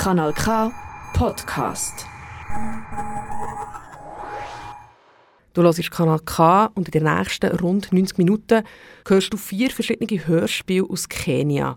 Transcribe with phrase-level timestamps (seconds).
[0.00, 0.72] Kanal K
[1.12, 2.06] Podcast.
[5.52, 8.62] Du hörst Kanal K und in den nächsten rund 90 Minuten
[9.06, 11.76] hörst du vier verschiedene Hörspiele aus Kenia.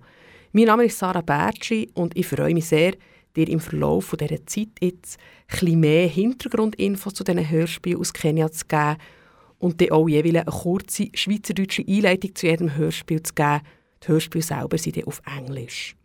[0.53, 2.93] Mein Name ist Sarah Bertschi und ich freue mich sehr,
[3.35, 5.19] dir im Verlauf dieser Zeit jetzt
[5.61, 8.95] ein mehr Hintergrundinfos zu diesen Hörspielen aus Kenia zu geben
[9.59, 13.59] und dir auch jeweils eine kurze schweizerdeutsche Einleitung zu jedem Hörspiel zu geben.
[14.01, 15.97] Die Hörspiele selber sind auf Englisch.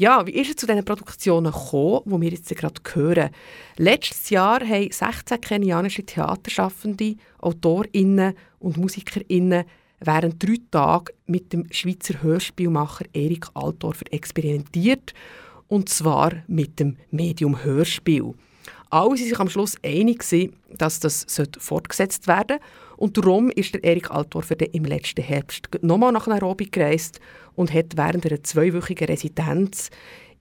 [0.00, 3.28] Ja, wie ist es zu diesen Produktionen gekommen, die wir jetzt gerade hören?
[3.76, 9.64] Letztes Jahr haben 16 kenianische Theaterschaffende, AutorInnen und MusikerInnen
[9.98, 15.12] während drei Tagen mit dem Schweizer Hörspielmacher Erik Altdorfer experimentiert.
[15.68, 18.32] Und zwar mit dem Medium Hörspiel.
[18.88, 20.24] Alle waren sich am Schluss einig,
[20.78, 21.26] dass das
[21.58, 22.64] fortgesetzt werden sollte.
[23.00, 27.18] Und darum ist der Erik Altdorfer im letzten Herbst nochmal nach Nairobi gereist
[27.54, 29.88] und hat während einer zweiwöchigen Residenz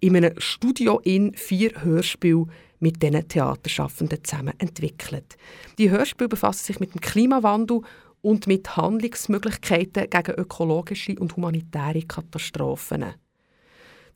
[0.01, 2.47] in einem Studio in vier Hörspiele
[2.81, 5.37] mit diesen Theaterschaffenden zusammen entwickelt.
[5.77, 7.79] Die Hörspiele befassen sich mit dem Klimawandel
[8.21, 13.05] und mit Handlungsmöglichkeiten gegen ökologische und humanitäre Katastrophen.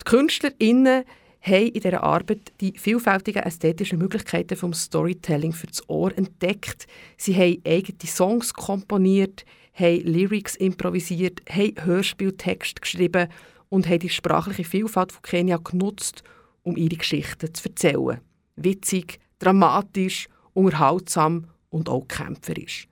[0.02, 1.06] Die KünstlerInnen
[1.44, 6.88] haben in dieser Arbeit die vielfältigen ästhetischen Möglichkeiten vom Storytelling für das Ohr entdeckt.
[7.18, 13.28] Sie haben eigene Songs komponiert, haben Lyrics improvisiert, haben Hörspieltext geschrieben
[13.70, 16.24] und haben die sprachliche Vielfalt von Kenia genutzt,
[16.64, 18.22] um ihre Geschichten zu erzählen.
[18.56, 22.88] Witzig, dramatisch, unterhaltsam und auch kämpferisch.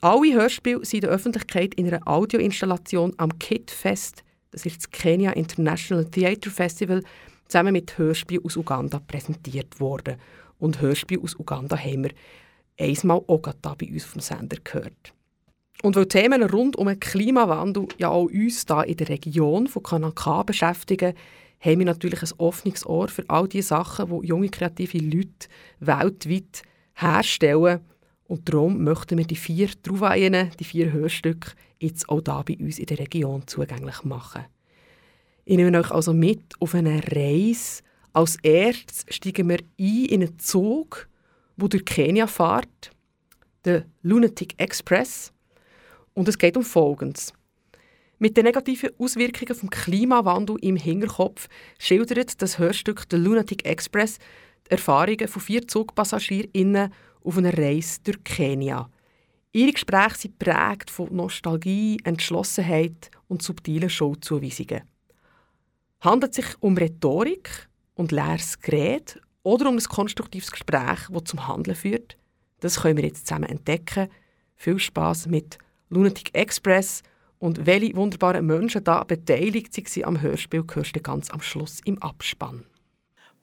[0.00, 4.90] Alle Hörspiele sind in der Öffentlichkeit in einer Audioinstallation am Kid Fest, das ist das
[4.90, 7.02] Kenya International Theatre Festival,
[7.48, 10.16] zusammen mit Hörspielen aus Uganda präsentiert worden.
[10.58, 12.10] Und Hörspiele aus Uganda haben wir
[12.78, 15.12] einmal auch da bei uns vom Sender gehört.
[15.82, 19.82] Und weil Themen rund um den Klimawandel ja auch uns hier in der Region von
[19.82, 21.14] Kanaka beschäftigen,
[21.60, 25.48] haben wir natürlich ein offenes Ohr für all die Sachen, die junge kreative Leute
[25.80, 26.62] weltweit
[26.94, 27.80] herstellen.
[28.24, 32.78] Und darum möchten wir die vier Trouvaillen, die vier Hörstücke, jetzt auch hier bei uns
[32.78, 34.44] in der Region zugänglich machen.
[35.50, 37.82] Ich nehme euch also mit auf eine Reise.
[38.12, 41.08] Als erstes steigen wir ein in einen Zug,
[41.56, 42.90] der durch Kenia fährt,
[43.64, 45.32] der Lunatic Express.
[46.12, 47.32] Und es geht um Folgendes.
[48.18, 51.48] Mit den negativen Auswirkungen des Klimawandel im Hinterkopf
[51.78, 54.18] schildert das Hörstück «The Lunatic Express»
[54.66, 56.92] die Erfahrungen von vier ZugpassagierInnen
[57.24, 58.90] auf einer Reise durch Kenia.
[59.52, 64.82] Ihre Gespräche sind prägt von Nostalgie, Entschlossenheit und subtilen Schuldzuweisungen.
[66.00, 71.48] Handelt es sich um Rhetorik und leeres Gerät oder um ein konstruktives Gespräch, das zum
[71.48, 72.16] Handeln führt?
[72.60, 74.08] Das können wir jetzt zusammen entdecken.
[74.56, 75.58] Viel Spaß mit
[75.90, 77.02] Lunatic Express
[77.40, 82.00] und welche wunderbaren Menschen da beteiligt waren am Hörspiel, hörst du ganz am Schluss im
[82.02, 82.64] Abspann.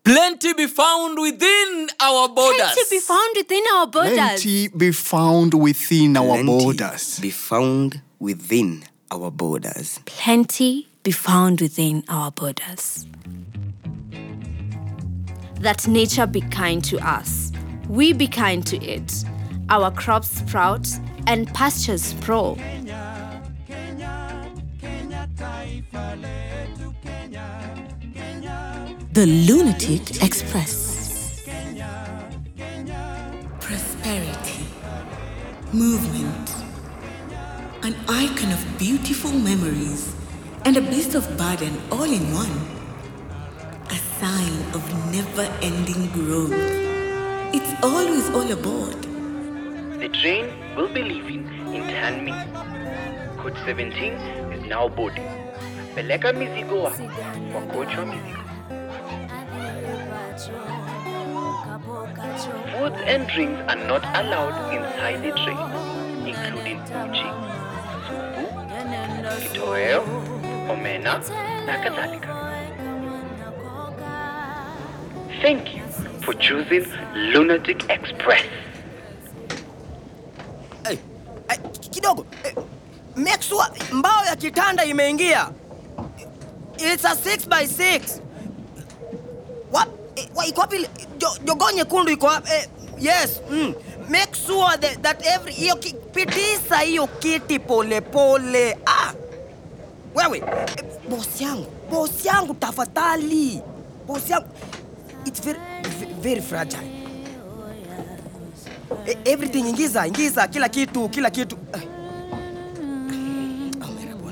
[0.04, 2.74] Plenty be found within our borders.
[2.74, 4.42] Plenty be found within our borders.
[4.42, 7.20] Plenty be found within our Plenty borders.
[7.22, 10.00] be found within our borders.
[10.06, 13.06] Plenty be found within our borders.
[15.60, 17.52] That nature be kind to us.
[17.88, 19.24] We be kind to it.
[19.70, 20.88] Our crops sprout
[21.28, 22.56] and pastures sprawl.
[29.14, 31.44] The Lunatic Express.
[33.60, 34.66] Prosperity,
[35.72, 36.56] movement,
[37.84, 40.15] an icon of beautiful memories,
[40.66, 42.54] and a beast of burden all in one.
[43.92, 44.84] A sign of
[45.14, 46.54] never ending growth.
[47.54, 49.00] It's always all aboard.
[50.02, 52.52] The train will be leaving in 10 minutes.
[53.38, 54.14] Coach 17
[54.58, 55.30] is now boarding.
[55.96, 56.90] Peleka mizigo
[57.72, 57.94] coach.
[62.72, 65.60] Foods and drinks are not allowed inside the train,
[66.28, 67.30] including uji,
[68.08, 68.46] supu,
[69.40, 70.35] kitoweo,
[70.70, 71.22] omena
[71.66, 72.36] na kadhalika.
[75.42, 75.84] Thank you
[76.24, 76.86] for choosing
[77.34, 78.46] Lunatic Express.
[80.88, 81.00] Hey,
[81.50, 81.58] hey,
[81.92, 82.54] kidogo hey,
[83.44, 85.50] sure mbao ya kitanda imeingia
[86.78, 88.22] it's a 6 by 6
[89.72, 89.88] What?
[90.16, 90.88] eh, iko wapi
[91.18, 92.68] Jo- jogoo nyekundu iko wapi eh,
[93.00, 93.74] yes mm.
[94.10, 95.76] make sure that, that every hiyo
[96.14, 99.14] pitisa hiyo kiti pole pole ah
[100.16, 103.62] wewe eh, bosi yangu bosi yangu tafadhali.
[104.08, 104.48] Bosi yangu
[105.26, 105.60] it's very,
[106.22, 106.84] very fragile.
[109.08, 111.58] E- everything ingiza ingiza kila kitu kila kitu.
[111.74, 111.82] Eh.
[113.82, 114.32] Oh,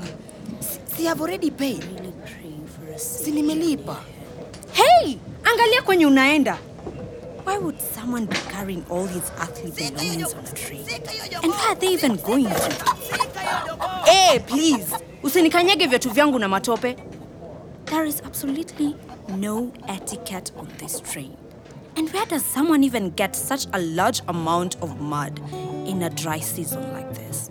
[0.96, 1.84] si have already paid.
[2.96, 3.96] Si nimelipa.
[4.72, 6.58] Hey, Hey, angalia kwenye unaenda.
[7.46, 10.80] Why would someone be carrying all his earthly belongings on a train?
[11.42, 14.10] And where are they even going to?
[14.10, 14.86] Hey, please,
[15.24, 16.96] usinikanyage viatu vyangu na matope.
[17.84, 18.94] There is absolutely
[19.38, 21.36] no etiquette on this train.
[21.96, 25.40] And where does someone even get such a large amount of mud
[25.86, 27.50] in a dry season like this?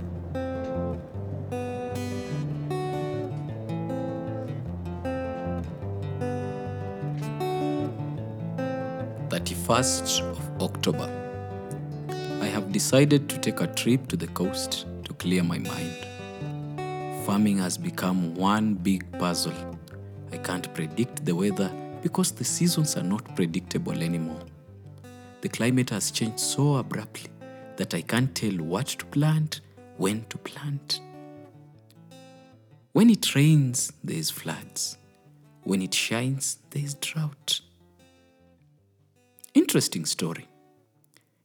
[9.29, 11.09] Thirty-first of October.
[12.39, 16.12] I have decided to take a trip to the coast to clear my mind.
[17.25, 19.53] Farming has become one big puzzle.
[20.33, 21.71] I can't predict the weather
[22.01, 24.43] because the seasons are not predictable anymore.
[25.39, 27.29] The climate has changed so abruptly
[27.77, 29.61] that I can't tell what to plant,
[29.95, 30.99] when to plant.
[32.91, 34.97] When it rains, there is floods.
[35.63, 37.61] When it shines, there is drought.
[39.53, 40.49] Interesting story.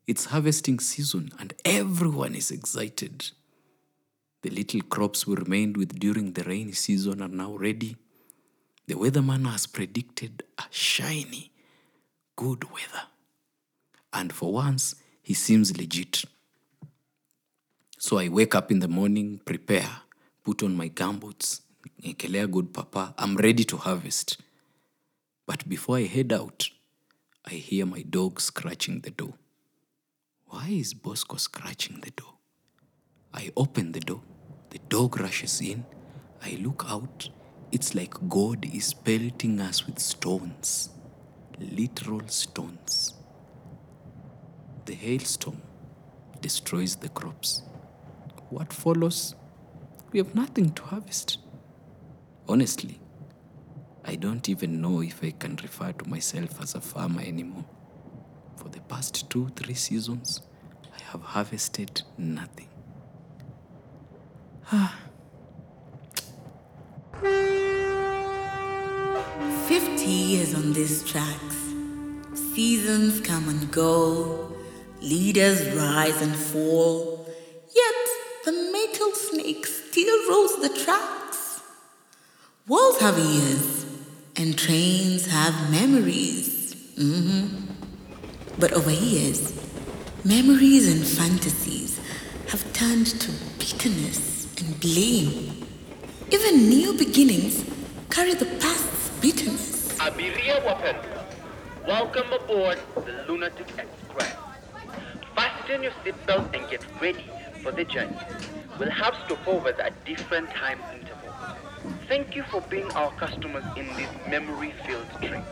[0.08, 3.30] It's harvesting season and everyone is excited.
[4.42, 7.96] The little crops we remained with during the rainy season are now ready.
[8.86, 11.50] The weatherman has predicted a shiny,
[12.36, 13.06] good weather.
[14.12, 16.24] And for once, he seems legit.
[17.98, 20.02] So I wake up in the morning, prepare,
[20.44, 21.60] put on my gumboots,
[22.02, 24.40] ekelea good papa, I'm ready to harvest.
[25.46, 26.70] But before I head out,
[27.44, 29.34] I hear my dog scratching the door.
[30.46, 32.37] Why is Bosco scratching the door?
[33.38, 34.20] I open the door.
[34.70, 35.84] The dog rushes in.
[36.42, 37.28] I look out.
[37.70, 40.90] It's like God is pelting us with stones,
[41.60, 43.14] literal stones.
[44.86, 45.62] The hailstorm
[46.40, 47.62] destroys the crops.
[48.50, 49.36] What follows?
[50.10, 51.38] We have nothing to harvest.
[52.48, 52.98] Honestly,
[54.04, 57.66] I don't even know if I can refer to myself as a farmer anymore.
[58.56, 60.40] For the past two, three seasons,
[60.92, 62.67] I have harvested nothing.
[64.70, 64.84] 50
[70.04, 71.56] years on these tracks.
[72.34, 74.54] Seasons come and go,
[75.00, 77.26] leaders rise and fall,
[77.74, 77.94] yet
[78.44, 81.62] the metal snake still rolls the tracks.
[82.66, 83.86] Walls have ears,
[84.36, 86.74] and trains have memories.
[86.98, 87.48] Mhm.
[88.58, 89.50] But over years,
[90.24, 91.98] memories and fantasies
[92.48, 94.27] have turned to bitterness
[94.60, 95.52] and blame.
[96.30, 97.64] Even new beginnings
[98.10, 99.96] carry the past's bitterness.
[99.98, 101.24] Abiria wapendwa,
[101.86, 104.34] welcome aboard the Lunatic Express.
[105.34, 107.24] Fasten your seatbelt and get ready
[107.62, 108.16] for the journey.
[108.78, 111.34] We'll have stopovers at different time intervals.
[112.08, 115.44] Thank you for being our customers in this memory-filled trip.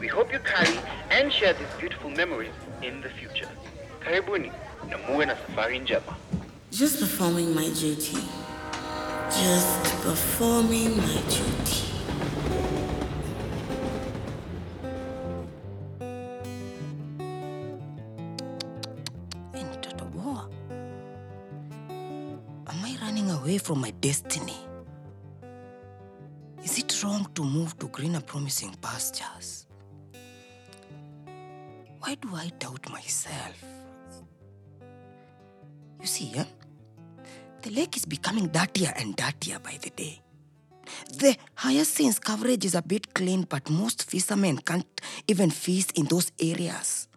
[0.00, 0.78] We hope you carry
[1.10, 3.48] and share these beautiful memories in the future.
[4.00, 4.52] Karibuni
[4.88, 6.16] na muwe na safari njema.
[6.72, 8.16] Just performing my duty.
[9.30, 11.88] Just performing my duty.
[22.66, 24.56] Am I running away from my destiny?
[26.64, 29.66] Is it wrong to move to greener promising pastures?
[32.00, 33.62] Why do I doubt myself?
[36.00, 36.44] You see, eh?
[37.62, 40.20] The lake is becoming dirtier and dirtier by the day.
[41.18, 46.32] The hyacinth coverage is a bit clean, but most fishermen can't even fish in those
[46.40, 47.08] areas.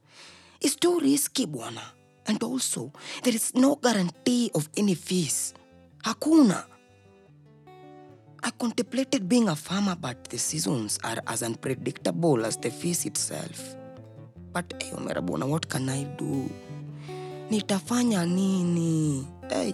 [0.62, 1.82] It's too risky, bwana.
[2.28, 2.92] And also,
[3.24, 5.54] there is no guarantee of any fish.
[6.04, 6.66] Hakuna.
[8.44, 13.76] I contemplated being a farmer, but the seasons are as unpredictable as the fish itself.
[14.54, 16.50] But hey, Omera what can I do?
[17.50, 19.28] Nitafanya nini?
[19.50, 19.74] Hey.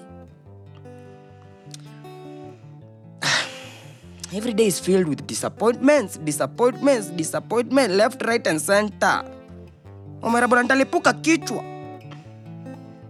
[4.34, 9.26] Every day is filled with disappointments, disappointments, disappointment, left, right, and center.
[10.22, 11.62] Omera ntalipuka kichwa.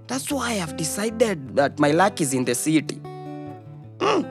[0.07, 2.99] That's why I've decided that my luck is in the city.
[3.99, 4.25] Mm.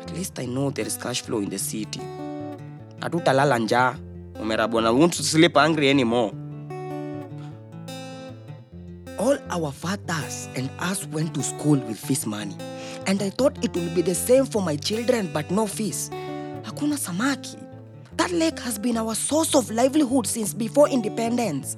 [0.00, 2.00] At least I know there is cash flow in the city.
[3.00, 3.96] Hatutalala njaa.
[4.40, 6.32] omerabona we won't sleep angry anymore.
[9.18, 12.56] All our fathers and us went to school with this money.
[13.06, 16.08] And I thought it will be the same for my children, but no fish.
[16.62, 17.58] Hakuna samaki.
[18.16, 21.76] That lake has been our source of livelihood since before independence.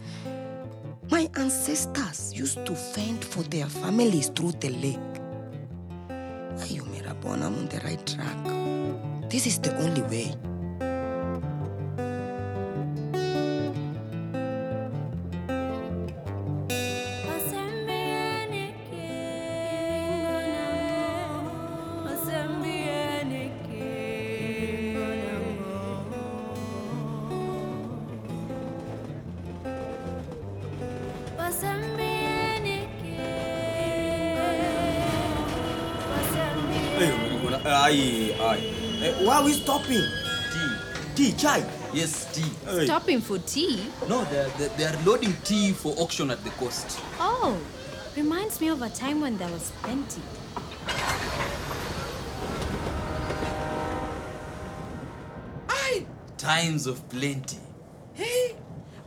[1.10, 4.98] My ancestors used to fend for their families through the lake.
[6.58, 9.30] ayumirabona on the right track.
[9.30, 10.34] This is the only way.
[36.98, 39.02] Aye, aye.
[39.02, 40.02] Eh, why are we stopping?
[40.52, 40.76] Tea.
[41.14, 41.64] Tea, chai.
[41.92, 42.84] Yes, tea.
[42.84, 43.82] Stopping for tea?
[44.08, 46.98] No, they're, they're, they are loading tea for auction at the coast.
[47.20, 47.58] Oh,
[48.16, 50.22] reminds me of a time when there was plenty.
[55.68, 56.06] Aye.
[56.38, 57.58] Times of plenty.
[58.14, 58.56] Hey,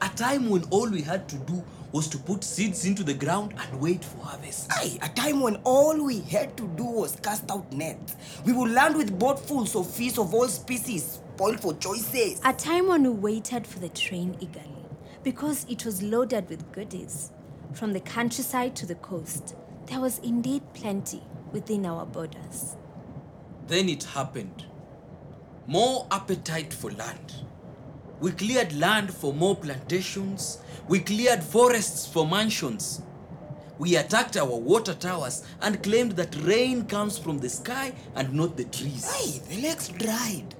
[0.01, 3.53] a time when all we had to do was to put seeds into the ground
[3.57, 4.71] and wait for harvest.
[4.71, 8.15] Aye, a time when all we had to do was cast out nets.
[8.45, 12.41] We would land with boatfuls of fish of all species, spoiled for choices.
[12.45, 14.85] A time when we waited for the train eagerly
[15.23, 17.31] because it was loaded with goodies.
[17.73, 19.55] From the countryside to the coast,
[19.85, 22.75] there was indeed plenty within our borders.
[23.67, 24.65] Then it happened.
[25.67, 27.33] More appetite for land.
[28.21, 30.59] We cleared land for more plantations.
[30.87, 33.01] We cleared forests for mansions.
[33.77, 38.57] We attacked our water towers and claimed that rain comes from the sky and not
[38.57, 39.05] the trees.
[39.09, 40.53] Aye, the lakes dried.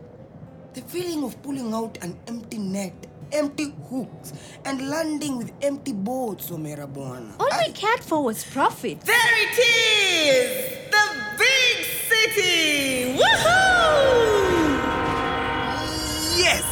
[0.74, 4.32] The feeling of pulling out an empty net, empty hooks,
[4.64, 7.34] and landing with empty boats, Omera Bwana.
[7.40, 9.02] All we cared for was profit.
[9.02, 10.78] There it is!
[10.90, 13.18] The big city!
[13.20, 14.78] Woohoo!
[16.38, 16.64] Yes!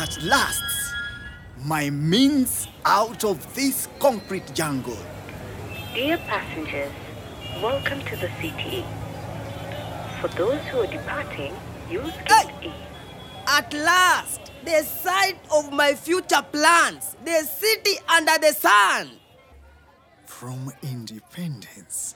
[0.00, 0.94] At last,
[1.62, 4.96] my means out of this concrete jungle.
[5.92, 6.90] Dear passengers,
[7.62, 8.82] welcome to the CTE.
[10.22, 11.54] For those who are departing,
[11.90, 12.72] use gate E.
[13.46, 19.10] At last, the site of my future plans, the city under the sun.
[20.24, 22.14] From independence,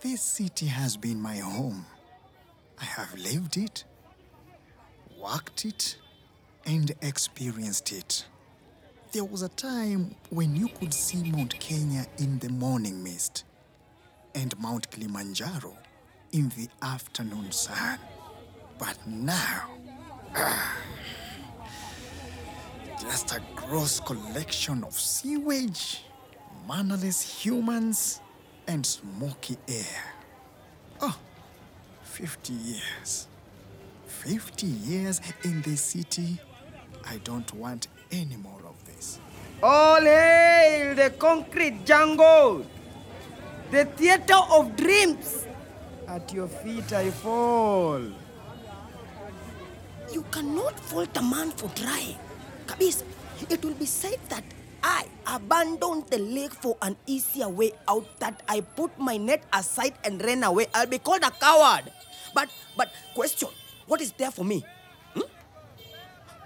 [0.00, 1.86] this city has been my home.
[2.80, 3.82] I have lived it,
[5.20, 5.96] worked it,
[6.66, 8.24] and experienced it.
[9.12, 13.44] There was a time when you could see Mount Kenya in the morning mist
[14.34, 15.76] and Mount Kilimanjaro
[16.32, 17.98] in the afternoon sun.
[18.78, 19.70] But now,
[20.34, 20.76] ah,
[23.00, 26.02] just a gross collection of sewage,
[26.68, 28.20] mannerless humans,
[28.66, 30.02] and smoky air.
[31.00, 31.16] Oh,
[32.02, 33.28] 50 years.
[34.06, 36.40] 50 years in this city.
[37.06, 39.18] I don't want any more of this.
[39.62, 42.66] All hail the concrete jungle,
[43.70, 45.46] the theater of dreams.
[46.08, 48.02] At your feet I fall.
[50.12, 52.16] You cannot fault a man for trying.
[52.66, 53.04] Kabisa,
[53.50, 54.44] it will be said that
[54.82, 59.94] I abandoned the lake for an easier way out, that I put my net aside
[60.04, 60.66] and ran away.
[60.74, 61.90] I'll be called a coward.
[62.34, 63.48] But, but, question
[63.86, 64.64] what is there for me?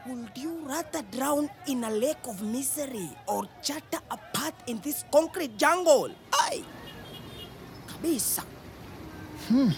[0.09, 5.05] Would you rather drown in a lake of misery or chatter a path in this
[5.12, 6.11] concrete jungle?
[6.33, 6.65] Aye.
[7.87, 8.43] Kabisa.
[9.49, 9.69] Hmm.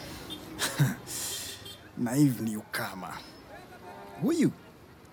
[2.05, 3.15] Naive newcomer.
[4.23, 4.53] Huyu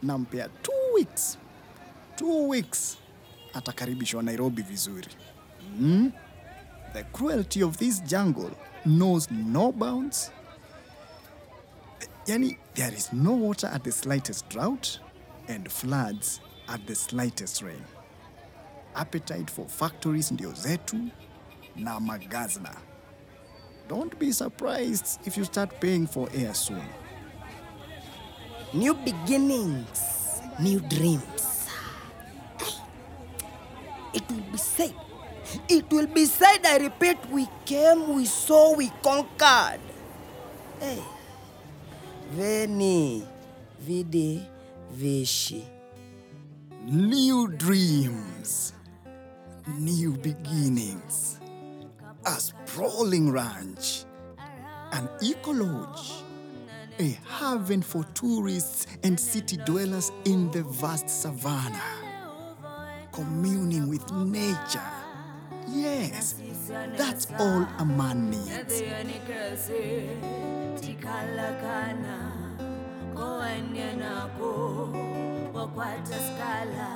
[0.04, 1.38] nampea two weeks.
[2.16, 2.98] Two weeks
[3.54, 5.10] atakaribishwa Nairobi vizuri.
[5.78, 6.10] Hmm?
[6.94, 8.52] The cruelty of this jungle
[8.86, 10.30] knows no bounds.
[12.28, 15.00] Yani, there is no water at the slightest drought
[15.48, 17.84] and floods at the slightest rain.
[18.96, 20.98] Appetite for factories ndio zetu
[21.76, 22.76] na magazna.
[23.88, 26.84] Don't be surprised if you start paying for air soon.
[28.74, 30.02] New beginnings,
[30.60, 31.68] new dreams.
[34.14, 34.94] It will be said,
[35.70, 39.80] it will be said, I repeat, we came, we saw, we conquered.
[40.80, 41.02] Hey.
[42.32, 43.24] Veni,
[43.80, 44.46] vidi,
[44.92, 45.66] vici.
[46.86, 48.74] New dreams,
[49.78, 51.40] new beginnings,
[52.26, 54.06] a sprawling ranch,
[54.94, 56.24] an eco lodge,
[57.00, 61.82] a haven for tourists and city dwellers in the vast savannah,
[63.12, 64.82] communing with nature.
[65.68, 66.36] Yes,
[66.96, 68.82] that's all a man needs.
[73.18, 74.30] Tikalakana
[75.54, 76.90] wakwata skala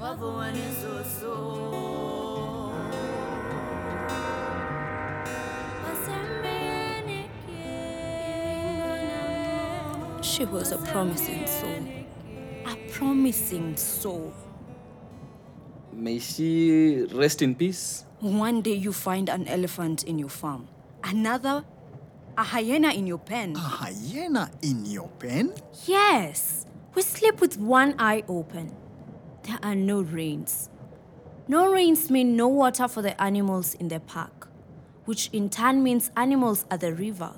[0.00, 1.36] wavuwane soso
[10.22, 11.82] She was a promising soul.
[12.66, 14.34] A promising soul.
[15.94, 18.04] May she rest in peace.
[18.20, 20.68] One day you find an elephant in your farm,
[21.04, 21.64] another,
[22.36, 23.56] a hyena in your pen.
[23.56, 25.52] A hyena in your pen?
[25.86, 28.74] Yes, we sleep with one eye open.
[29.44, 30.70] There are no rains.
[31.48, 34.48] No rains mean no water for the animals in the park,
[35.04, 37.32] which in turn means animals at the river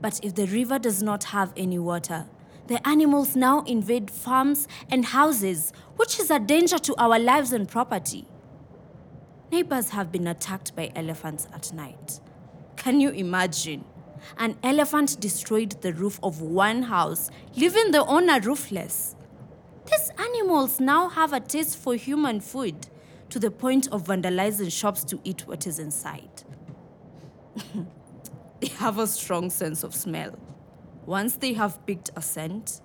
[0.00, 2.26] But if the river does not have any water,
[2.68, 7.68] the animals now invade farms and houses, which is a danger to our lives and
[7.68, 8.26] property.
[9.50, 12.20] Neighbors have been attacked by elephants at night.
[12.76, 13.84] Can you imagine?
[14.36, 19.14] An elephant destroyed the roof of one house, leaving the owner roofless.
[19.90, 22.88] These animals now have a taste for human food
[23.30, 26.42] to the point of vandalizing shops to eat what is inside.
[28.60, 30.38] they have a strong sense of smell.
[31.06, 32.80] Once they have picked a scent,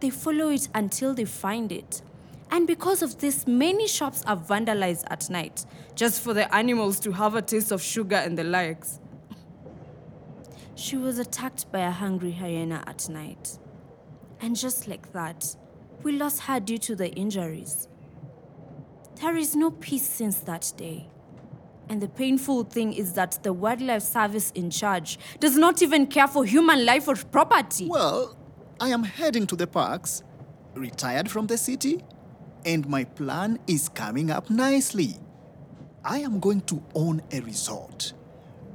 [0.00, 2.02] they follow it until they find it.
[2.50, 7.12] And because of this, many shops are vandalized at night, just for the animals to
[7.12, 8.98] have a taste of sugar and the likes.
[10.80, 13.58] She was attacked by a hungry hyena at night.
[14.40, 15.54] And just like that,
[16.02, 17.86] we lost her due to the injuries.
[19.20, 21.10] There is no peace since that day.
[21.90, 26.26] And the painful thing is that the wildlife service in charge does not even care
[26.26, 27.86] for human life or property.
[27.86, 28.34] Well,
[28.80, 30.22] I am heading to the parks,
[30.72, 32.02] retired from the city,
[32.64, 35.18] and my plan is coming up nicely.
[36.02, 38.14] I am going to own a resort,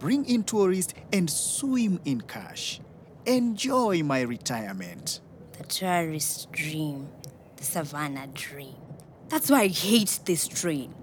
[0.05, 2.79] bring in tourists, and swim in cash.
[3.25, 5.19] Enjoy my retirement.
[5.57, 7.07] The tourist dream,
[7.57, 8.75] the savannah dream.
[9.29, 10.93] That's why I hate this train.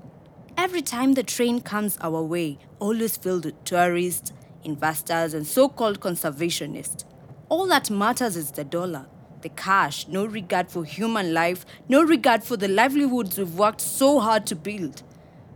[0.57, 4.33] Every time the train comes our way, always filled with tourists,
[4.63, 7.03] investors, and so called conservationists.
[7.49, 9.07] All that matters is the dollar,
[9.41, 14.21] the cash, no regard for human life, no regard for the livelihoods we've worked so
[14.21, 15.03] hard to build.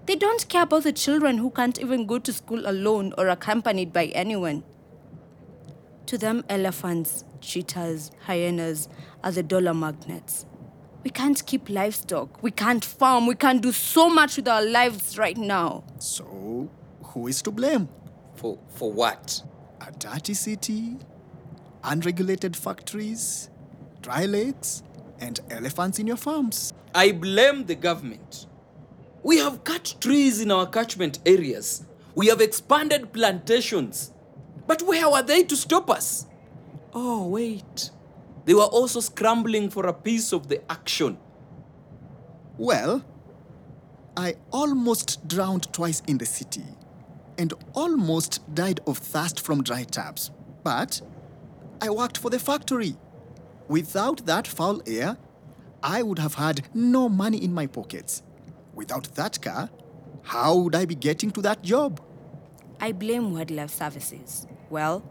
[0.07, 3.93] They don't care about the children who can't even go to school alone or accompanied
[3.93, 4.63] by anyone.
[6.07, 8.89] To them, elephants, cheetahs, hyenas
[9.25, 10.47] are the dollar magnets.
[11.03, 12.41] We can't keep livestock.
[12.41, 13.27] We can't farm.
[13.27, 15.83] We can't do so much with our lives right now.
[15.99, 16.71] So,
[17.03, 17.89] who is to blame?
[18.37, 19.43] For, for what?
[19.81, 20.99] A dirty city,
[21.83, 23.51] unregulated factories,
[24.03, 24.85] dry lakes,
[25.19, 26.73] and elephants in your farms.
[26.95, 28.47] I blame the government.
[29.27, 31.85] We have cut trees in our catchment areas.
[32.15, 34.13] We have expanded plantations.
[34.69, 36.27] But where were they to stop us?
[36.95, 37.91] Oh, wait.
[38.45, 41.19] They were also scrambling for a piece of the action.
[42.57, 43.05] Well,
[44.17, 46.77] I almost drowned twice in the city
[47.37, 50.31] and almost died of thirst from dry taps.
[50.63, 51.01] But
[51.83, 52.95] I worked for the factory.
[53.67, 55.17] Without that foul air,
[55.83, 58.23] I would have had no money in my pockets.
[58.77, 59.71] Without that car,
[60.23, 61.99] how would I be getting to that job?
[62.79, 64.47] I blame wildlife services.
[64.69, 65.03] Well,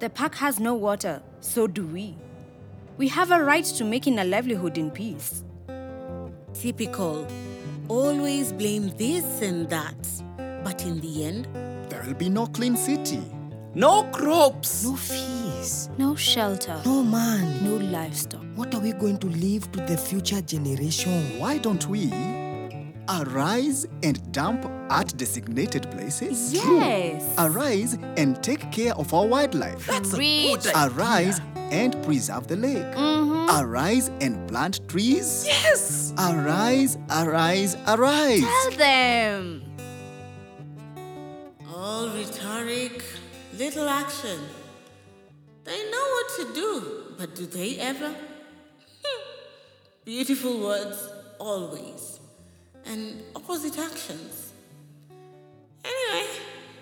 [0.00, 2.16] the park has no water, so do we.
[2.98, 5.44] We have a right to making a livelihood in peace.
[6.52, 7.28] Typical.
[7.88, 9.94] Always blame this and that.
[10.64, 11.46] But in the end,
[11.88, 13.22] there will be no clean city.
[13.72, 14.84] No crops.
[14.84, 15.88] No fees.
[15.96, 16.80] No shelter.
[16.84, 17.64] No man.
[17.64, 18.42] No livestock.
[18.56, 21.38] What are we going to leave to the future generation?
[21.38, 22.10] Why don't we
[23.10, 26.52] arise and dump at designated places?
[26.54, 27.34] Yes.
[27.38, 29.86] Arise and take care of our wildlife.
[29.86, 30.50] That's Read.
[30.50, 30.98] a good idea.
[30.98, 32.94] Arise and preserve the lake.
[32.96, 33.60] Mm -hmm.
[33.60, 35.44] Arise and plant trees.
[35.46, 36.12] Yes.
[36.16, 38.46] Arise, arise, arise.
[38.46, 39.70] Tell them.
[41.80, 43.02] all rhetoric,
[43.56, 44.38] little action.
[45.64, 48.14] They know what to do, but do they ever?
[50.04, 52.09] Beautiful words, always,
[52.86, 54.52] and opposite actions.
[55.84, 56.26] Anyway,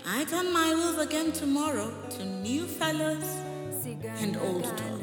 [0.07, 3.25] I turn my wheels again tomorrow to new fellows
[4.21, 4.99] and old talk.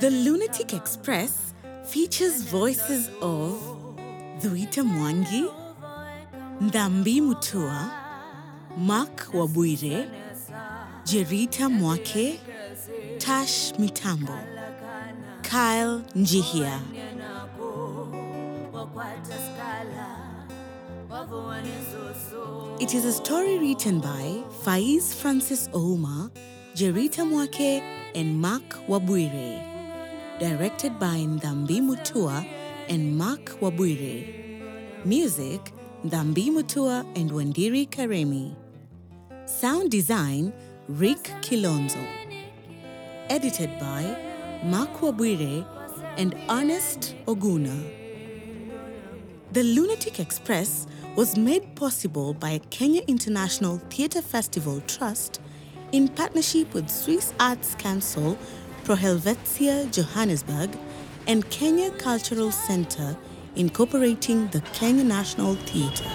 [0.00, 1.54] The Lunatic Express
[1.86, 3.54] features voices of
[4.40, 5.50] Dhuita Mwangi,
[6.60, 7.90] Ndambi Mutua,
[8.76, 10.08] Mark Wabwire,
[11.04, 12.38] Jerita Mwake,
[13.26, 14.38] Tash Mitambo,
[15.42, 16.80] Kyle Njihia.
[22.80, 26.30] It is a story written by Faiz Francis Ouma,
[26.76, 27.82] Jerita Mwake,
[28.14, 29.60] and Mark Wabwire.
[30.38, 32.46] Directed by Ndambi Mutua
[32.88, 35.04] and Mark Wabwire.
[35.04, 35.72] Music
[36.04, 38.54] Ndambi Mutua and Wandiri Karimi.
[39.46, 40.52] Sound design
[40.88, 42.25] Rick Kilonzo.
[43.28, 44.16] Edited by
[44.62, 45.66] Mark Wabwire
[46.16, 47.76] and Ernest Oguna.
[49.52, 50.86] The Lunatic Express
[51.16, 55.40] was made possible by Kenya International Theatre Festival Trust
[55.90, 58.38] in partnership with Swiss Arts Council,
[58.84, 60.76] Pro Helvetia Johannesburg,
[61.26, 63.16] and Kenya Cultural Center
[63.56, 66.10] incorporating the Kenya National Theatre.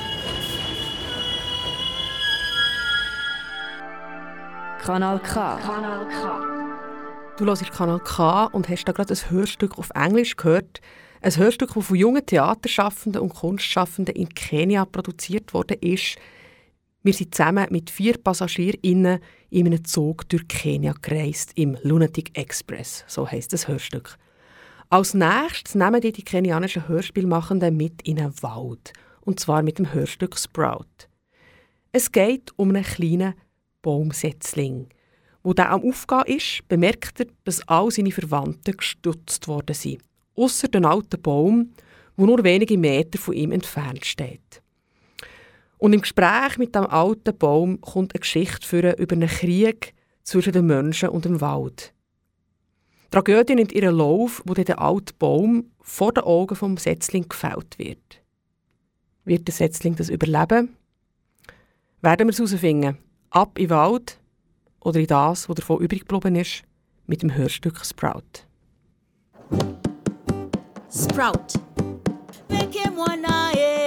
[4.80, 5.34] Kanal K.
[5.62, 6.61] Kanal K.
[7.42, 10.80] Du hörst Kanal K und hast da gerade ein Hörstück auf Englisch gehört.
[11.24, 15.52] Ein Hörstück, das von jungen Theaterschaffenden und Kunstschaffenden in Kenia produziert
[15.82, 16.18] ist.
[17.02, 23.06] Wir sind zusammen mit vier PassagierInnen in einem Zug durch Kenia gereist, im Lunatic Express,
[23.08, 24.20] so heisst das Hörstück.
[24.92, 29.92] Als nächstes nehmen die, die kenianischen Hörspielmachenden mit in einen Wald, und zwar mit dem
[29.92, 31.08] Hörstück Sprout.
[31.92, 33.34] Es geht um einen kleinen
[33.82, 34.90] Baumsetzling.
[35.44, 40.04] Wo der am Aufgehen ist, bemerkt er, dass all seine Verwandten gestutzt worden sind.
[40.36, 41.72] Ausser den alten Baum,
[42.16, 44.62] wo nur wenige Meter von ihm entfernt steht.
[45.78, 50.54] Und im Gespräch mit dem alten Baum kommt eine Geschichte für über einen Krieg zwischen
[50.54, 51.94] den Menschen und dem Wald.
[53.06, 57.80] Die Tragödie nimmt ihren Lauf, wo der alte Baum vor den Augen vom Setzling gefällt
[57.80, 58.22] wird.
[59.26, 60.78] Wird der Setzling das überleben?
[62.02, 62.98] Werden wir es herausfinden.
[63.32, 64.21] Ab in den Wald
[64.82, 66.64] oder in das, was davon übrig geblieben ist,
[67.08, 68.46] mit dem Hörstück Sprout.
[70.90, 71.60] Sprout.
[72.48, 73.81] Peke mwana e hiayo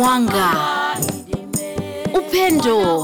[0.00, 0.50] Mwanga.
[2.14, 3.00] Upendo.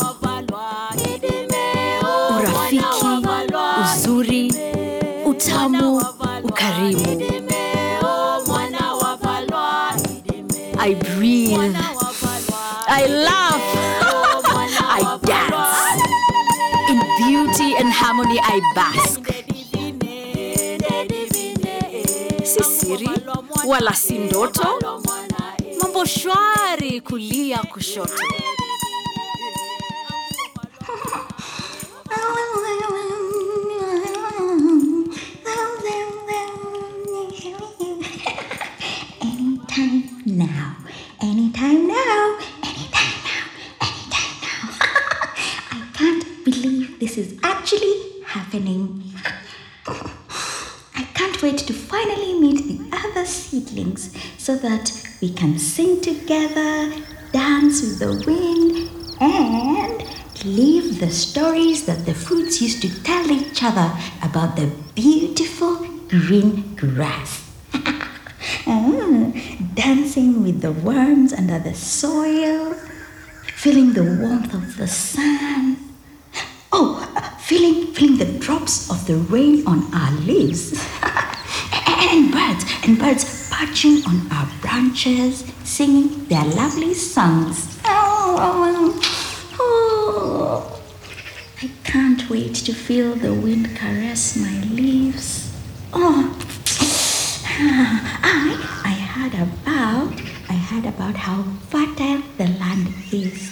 [2.39, 3.07] Urafiki.
[3.83, 4.55] Uzuri.
[5.27, 6.03] Utamu.
[6.45, 7.21] Ukarimu.
[10.79, 11.77] I breathe.
[12.89, 13.67] I laugh.
[14.81, 16.03] I dance.
[16.89, 19.21] In beauty and harmony I bask.
[22.45, 23.09] Si siri
[23.67, 24.79] wala si ndoto.
[25.97, 28.13] Mambo shwari kulia kushoto.
[39.23, 40.77] Anytime now,
[41.23, 43.47] anytime now, anytime now,
[43.81, 44.69] anytime now.
[45.73, 49.03] I can't believe this is actually happening.
[49.87, 56.93] I can't wait to finally meet the other seedlings so that we can sing together,
[57.33, 60.05] dance with the wind, and
[60.45, 63.91] live the stories that the fruits used to tell each other
[64.23, 65.77] about the beautiful
[66.09, 67.43] green grass.
[68.69, 69.33] Ah,
[69.75, 72.75] dancing with the worms under the soil,
[73.55, 75.77] feeling the warmth of the sun.
[76.73, 76.99] Oh,
[77.41, 80.75] feeling feeling the drops of the rain on our leaves.
[82.11, 87.79] and birds and birds perching on our branches, singing their lovely songs.
[87.87, 89.01] Oh,
[89.59, 90.83] oh.
[91.63, 95.51] I can't wait to feel the wind caress my leaves.
[95.95, 96.37] Oh,
[97.49, 98.53] I,
[98.85, 100.13] I heard about,
[100.51, 103.51] I heard about how fertile the land is.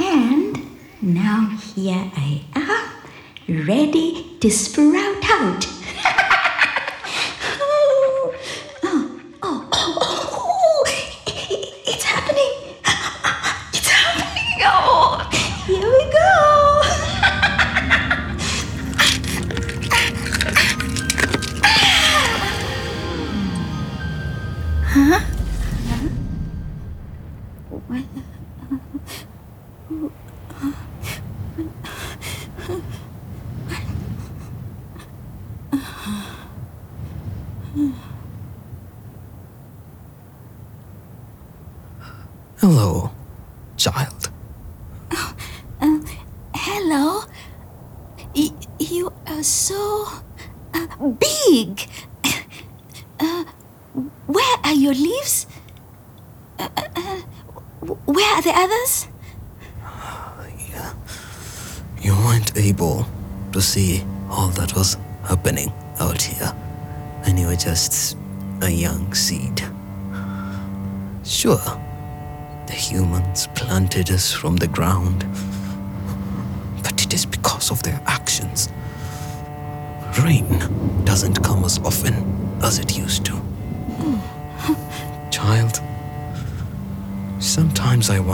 [0.00, 5.75] And now here I am, ready to sprout out.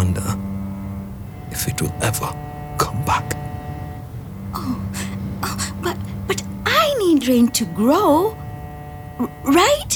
[0.03, 0.37] Wonder
[1.53, 2.27] if it will ever
[2.77, 3.37] come back.
[4.53, 4.77] Oh,
[5.45, 8.37] oh, but but I need rain to grow,
[9.21, 9.93] r- right?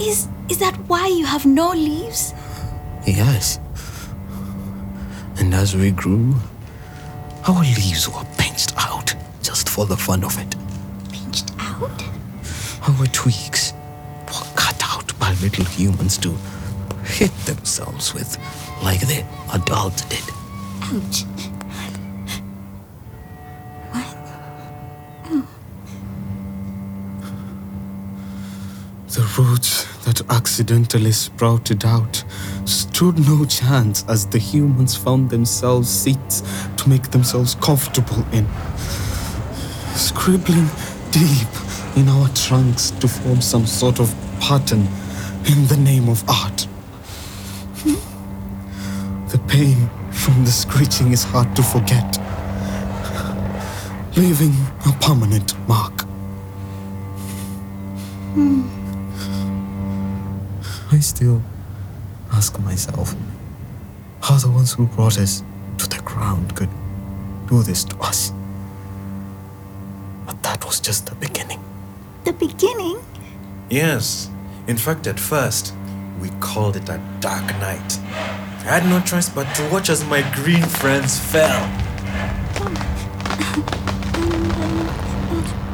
[0.00, 2.34] Is is that why you have no leaves?
[3.06, 3.60] Yes.
[5.38, 6.34] And as we grew,
[7.46, 10.56] our leaves were pinched out just for the fun of it.
[11.12, 12.02] Pinched out?
[12.88, 13.72] Our twigs
[14.26, 16.34] were cut out by little humans to
[17.20, 18.38] hit themselves with,
[18.82, 20.24] like the adults did.
[20.84, 21.24] Ouch.
[23.92, 24.06] What?
[25.26, 25.42] Hmm.
[29.08, 32.24] The roots that accidentally sprouted out
[32.64, 36.42] stood no chance as the humans found themselves seats
[36.78, 38.48] to make themselves comfortable in.
[39.94, 40.70] Scribbling
[41.10, 41.52] deep
[41.98, 44.08] in our trunks to form some sort of
[44.40, 44.88] pattern
[45.44, 46.66] in the name of art.
[49.60, 52.18] The pain from the screeching is hard to forget,
[54.16, 54.54] leaving
[54.86, 56.00] a permanent mark.
[58.32, 58.62] Hmm.
[60.90, 61.42] I still
[62.32, 63.14] ask myself
[64.22, 65.42] how the ones who brought us
[65.76, 66.70] to the ground could
[67.46, 68.32] do this to us.
[70.24, 71.62] But that was just the beginning.
[72.24, 72.98] The beginning?
[73.68, 74.30] Yes.
[74.68, 75.74] In fact, at first,
[76.18, 78.00] we called it a dark night.
[78.60, 81.66] I had no choice but to watch as my green friends fell.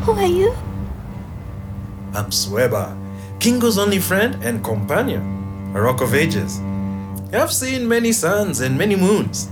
[0.04, 0.54] Who are you?
[2.14, 2.96] I'm Sweba,
[3.40, 6.60] Kingo's only friend and companion, a rock of ages.
[7.32, 9.50] I've seen many suns and many moons.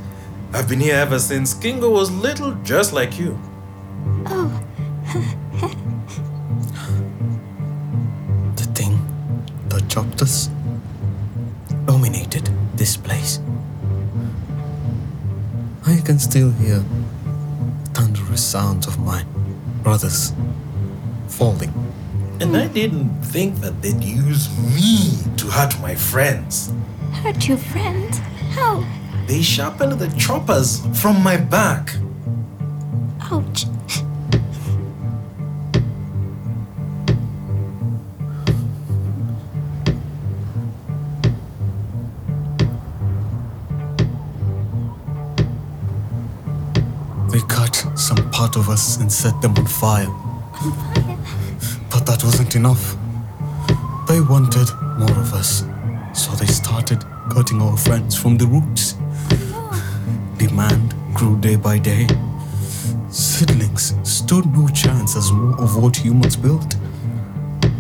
[0.52, 3.36] I've been here ever since Kingo was little, just like you.
[4.26, 4.60] Oh.
[8.56, 8.98] The thing
[9.68, 10.53] that chopped us dominated
[12.84, 13.40] this place.
[15.86, 16.84] I can still hear
[17.94, 19.24] thunderous sounds of my
[19.82, 20.34] brothers
[21.28, 21.72] falling.
[22.40, 26.74] And I didn't think that they'd use me to hurt my friends.
[27.22, 28.18] Hurt your friends?
[28.50, 28.84] How?
[29.28, 31.96] They sharpened the choppers from my back.
[33.32, 33.64] Ouch.
[48.54, 50.06] Part of us and set them on fire.
[51.90, 52.96] But that wasn't enough.
[54.06, 55.64] They wanted more of us,
[56.12, 58.94] so they started cutting our friends from the roots.
[60.38, 62.06] Demand grew day by day.
[63.10, 66.76] Seedlings stood no chance as more of what humans built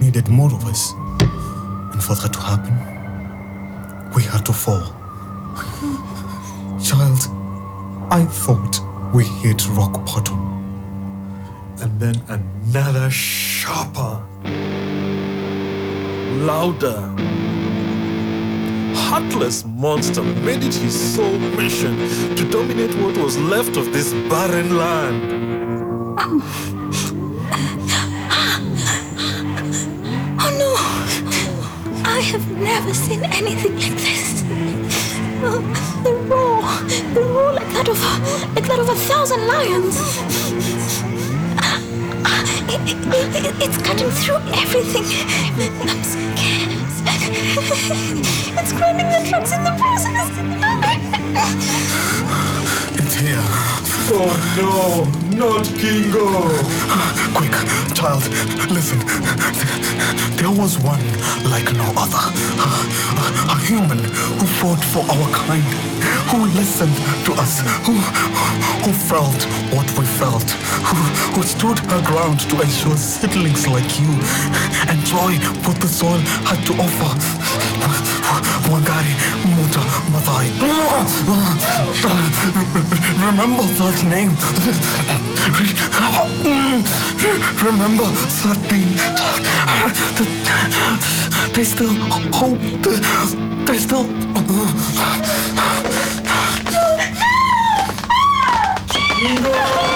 [0.00, 0.92] needed more of us.
[1.92, 2.74] And for that to happen,
[4.16, 4.84] we had to fall.
[6.82, 7.20] Child,
[8.10, 8.80] I thought
[9.14, 10.53] we hit rock bottom.
[11.84, 14.24] And then another sharper,
[16.46, 17.12] louder,
[18.96, 21.94] heartless monster made it his sole mission
[22.36, 25.24] to dominate what was left of this barren land.
[30.40, 30.72] Oh no!
[32.08, 34.42] I have never seen anything like this.
[35.46, 35.60] Oh,
[36.02, 36.62] the roar,
[37.12, 38.00] the roar like that of
[38.54, 40.43] like that of a thousand lions.
[42.66, 42.96] It, it,
[43.44, 45.04] it, it's cutting through everything.
[45.88, 46.84] I'm scared.
[48.56, 50.30] It's grinding the trunks in the process.
[52.96, 53.44] It's here.
[54.16, 55.04] Oh no,
[55.36, 56.26] not Kingo.
[57.36, 57.54] Quick,
[57.94, 58.24] child,
[58.70, 58.98] listen.
[60.36, 61.04] There was one
[61.50, 62.32] like no other.
[63.48, 65.64] A human who fought for our kind,
[66.30, 67.92] who listened to us, who,
[68.84, 69.42] who felt
[69.74, 70.48] what we felt,
[70.88, 70.96] who,
[71.34, 74.10] who stood her ground to ensure seedlings like you
[74.88, 75.32] enjoy
[75.64, 77.12] what the soil had to offer.
[78.70, 79.82] Wangari Muta
[80.12, 80.46] Maathai.
[83.26, 84.32] Remember that name.
[87.64, 88.08] Remember
[88.42, 88.94] that name.
[91.52, 91.94] There's still
[92.32, 92.58] hope.
[93.66, 94.04] There's still.
[99.24, 99.40] No!
[99.42, 99.93] No!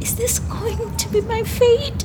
[0.00, 2.04] Is this going to be my fate?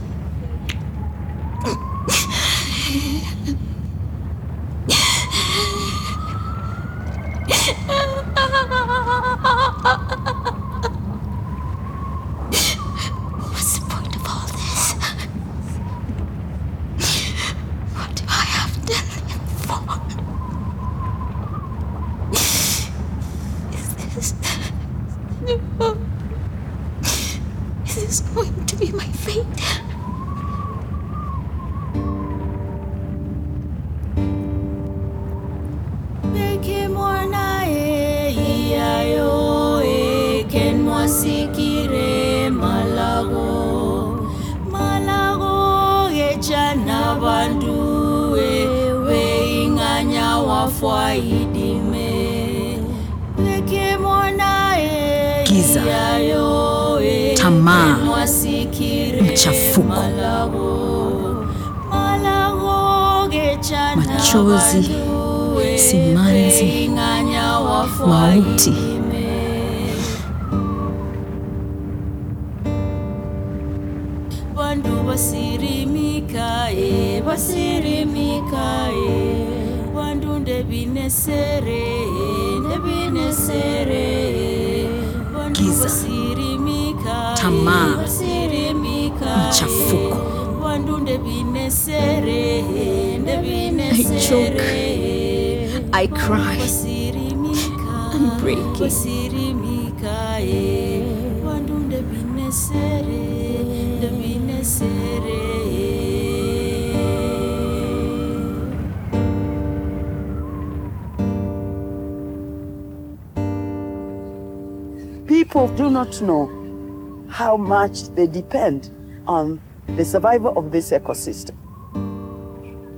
[115.88, 118.92] Do not know how much they depend
[119.26, 119.62] on
[119.96, 121.56] the survival of this ecosystem.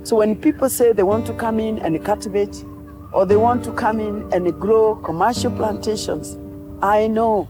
[0.04, 2.64] So when people say they want to come in and cultivate,
[3.12, 6.36] or they want to come in and grow commercial plantations,
[6.82, 7.48] I know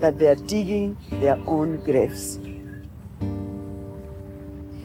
[0.00, 2.38] that they are digging their own graves.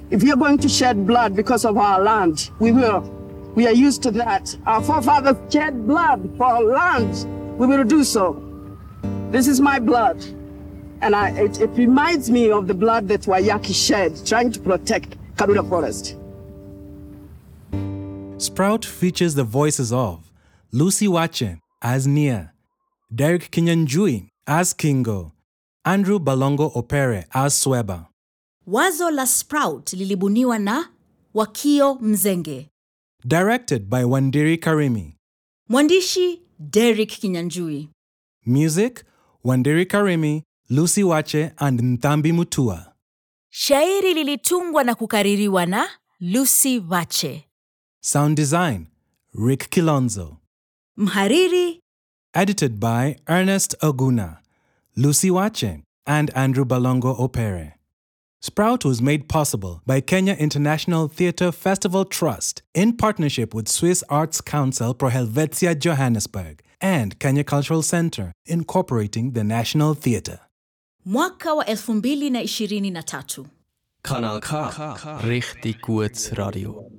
[0.10, 3.02] If you're going to shed blood because of our land, we will.
[3.56, 4.56] We are used to that.
[4.66, 7.60] Our forefathers shed blood for our land.
[7.60, 8.43] We will do so.
[9.34, 10.24] This is my blood.
[11.02, 15.18] And I, it, it reminds me of the blood that Wayaki shed trying to protect
[15.36, 16.16] Karura Forest.
[18.38, 20.32] Sprout features the voices of
[20.72, 22.54] Lucy Wache as Nia,
[23.14, 25.34] Derek Kinyanjui as Kingo,
[25.84, 28.08] Andrew Balongo Opere as Sweba,
[28.68, 30.86] Wazo la Sprout lilibuniwa na
[31.36, 32.70] Wakio Mzenge.
[33.26, 35.16] directed by Wandiri Karimi.
[35.70, 37.90] Mwandishi Derek Kinyanjui.
[38.46, 39.04] Music
[39.46, 42.94] Wandiri Karimi, Lucy Wache, and Ntambi Mutua.
[43.50, 45.88] Shairi lilitungwa na kukaririwa na
[46.20, 47.46] Lucy Wache.
[48.02, 48.88] Sound design
[49.34, 50.38] Rick Kilonzo.
[50.98, 51.80] Mhariri
[52.34, 54.38] Edited by Ernest Oguna,
[54.96, 57.74] Lucy Wache, and Andrew Balongo Opere.
[58.42, 64.42] Sprout was made possible by Kenya International Theatre Festival Trust in partnership with Swiss Arts
[64.42, 70.40] Council Pro Helvetia Johannesburg and Kenya Cultural Center, incorporating the National Theatre.
[71.06, 73.46] mwaka wa 2023.
[74.02, 74.70] Kanal K.
[75.24, 76.92] Richtig gutes Radio.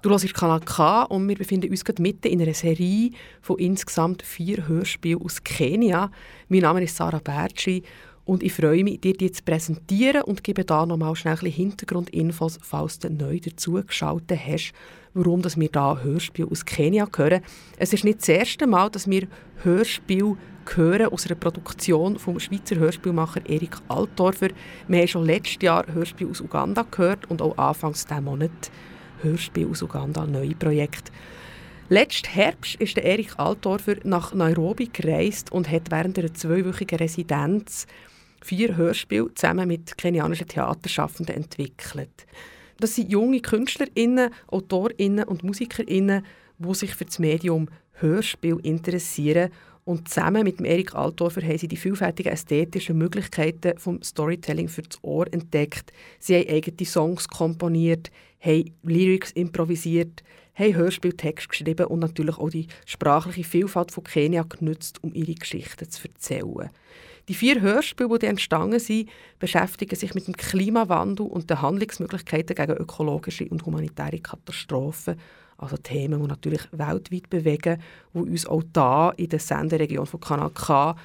[0.00, 3.10] Du hörst Kanal K und wir befinden uns gerade mitten in einer Serie
[3.42, 6.10] von insgesamt vier Hörspielen aus Kenia.
[6.48, 7.82] Mein Name ist Sarah Bertschi
[8.28, 12.58] und ich freue mich, dir die zu präsentieren und gebe da nochmal schnell ein Hintergrundinfos,
[12.60, 14.74] falls du neu dazugeschaltet hast,
[15.14, 17.40] warum dass wir da Hörspiele aus Kenia hören.
[17.78, 19.28] Es ist nicht das erste Mal, dass wir
[19.62, 20.36] Hörspiele
[20.74, 24.48] hören aus einer Produktion vom Schweizer Hörspielmacher Erik Altdorfer.
[24.88, 28.70] Wir haben schon letztes Jahr Hörspiele aus Uganda gehört und auch anfangs diesen Monat
[29.22, 31.10] Hörspiel aus Uganda, neue Projekt.
[31.88, 37.86] Letzten Herbst ist der Erich Altdorfer nach Nairobi gereist und hat während einer zweiwöchigen Residenz
[38.42, 42.26] vier Hörspiele zusammen mit kenianischen Theaterschaffenden entwickelt.
[42.80, 46.24] Das sind junge KünstlerInnen, AutorInnen und MusikerInnen,
[46.58, 49.50] die sich für das Medium Hörspiel interessieren
[49.88, 55.02] und zusammen mit Erik Altdorfer haben sie die vielfältigen ästhetischen Möglichkeiten vom Storytelling für das
[55.02, 55.94] Ohr entdeckt.
[56.18, 60.22] Sie haben eigene Songs komponiert, haben Lyrics improvisiert,
[60.52, 65.88] haben Hörspieltext geschrieben und natürlich auch die sprachliche Vielfalt von Kenia genutzt, um ihre Geschichten
[65.88, 66.68] zu erzählen.
[67.28, 72.78] Die vier Hörspiele, die entstanden sind, beschäftigen sich mit dem Klimawandel und den Handlungsmöglichkeiten gegen
[72.78, 75.20] ökologische und humanitäre Katastrophen.
[75.58, 77.82] Also Themen, die natürlich weltweit bewegen,
[78.14, 80.96] die uns auch hier in der Senderegion von Kanal K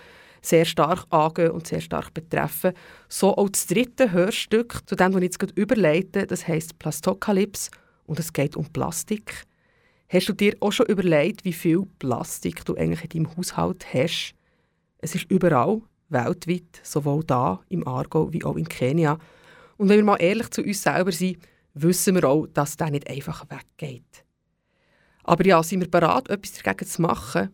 [0.41, 2.71] sehr stark angehen und sehr stark betreffen.
[3.09, 7.71] So auch das dritte Hörstück, zu dem, was ich jetzt gerade überleite, das heisst Plastokalypse
[8.05, 9.43] und es geht um Plastik.
[10.07, 14.35] Hast du dir auch schon überlegt, wie viel Plastik du eigentlich in deinem Haushalt hast?
[14.99, 15.81] Es ist überall,
[16.13, 19.17] weltweit, sowohl da im Argo wie auch in Kenia.
[19.77, 21.37] Und wenn wir mal ehrlich zu uns selber sind,
[21.73, 24.23] wissen wir auch, dass das nicht einfach weggeht.
[25.23, 27.49] Aber ja, sind wir bereit, etwas dagegen zu machen?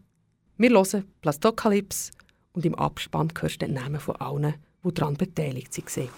[0.57, 2.11] Wir hören Plastokalypse
[2.53, 6.09] und im Abspann hörst du den Namen von allen, die daran beteiligt waren.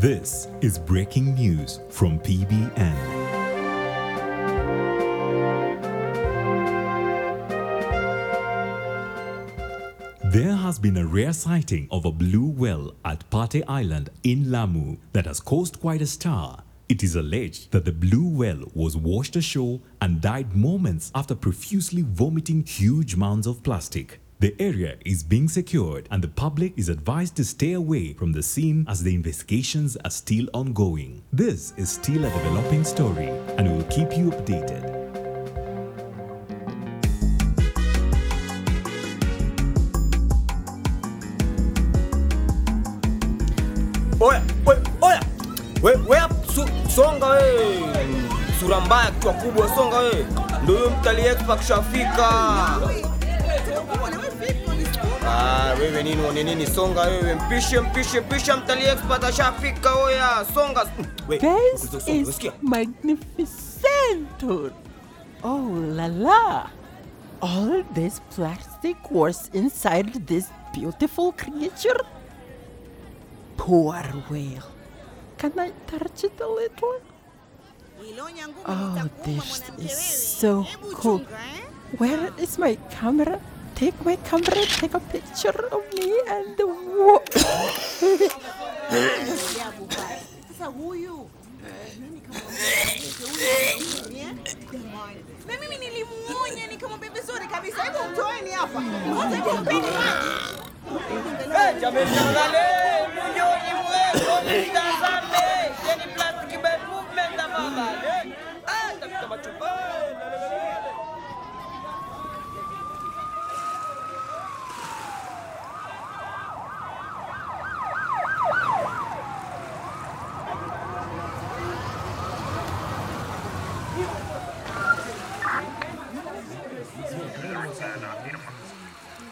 [0.00, 2.96] This is breaking news from PBN.
[10.24, 14.96] There has been a rare sighting of a blue whale at Pate Island in Lamu
[15.12, 16.56] that has caused quite a stir.
[16.92, 22.02] It is alleged that the blue whale was washed ashore and died moments after profusely
[22.02, 24.20] vomiting huge mounds of plastic.
[24.40, 28.42] The area is being secured and the public is advised to stay away from the
[28.42, 31.22] scene as the investigations are still ongoing.
[31.32, 35.01] This is still a developing story and we will keep you updated.
[48.62, 50.26] Sura mbaya kichwa kubwa songa wewe,
[50.62, 52.28] Ndio huyo mtalii expa kishafika.
[55.28, 60.86] Ah, wewe nini uone nini songa wewe mpishe mpishe pisha mtalii expert ashafika oya songa.
[62.62, 64.42] Magnificent.
[65.42, 66.70] Oh la la.
[67.40, 72.00] All this plastic was inside this beautiful creature.
[73.56, 74.62] Poor whale.
[75.38, 77.00] Can I touch it a little?
[78.66, 81.20] Oh, this is so cool.
[81.20, 81.60] Eh?
[81.98, 83.38] Where is my camera?
[83.74, 87.22] Take my camera, take a picture of me and the whale.
[90.52, 91.28] Sasa huyu
[95.46, 98.82] na mimi nilimuonya nikamwambia vizuri kabisa, hebu mtoeni hapa,
[99.16, 99.36] kwanza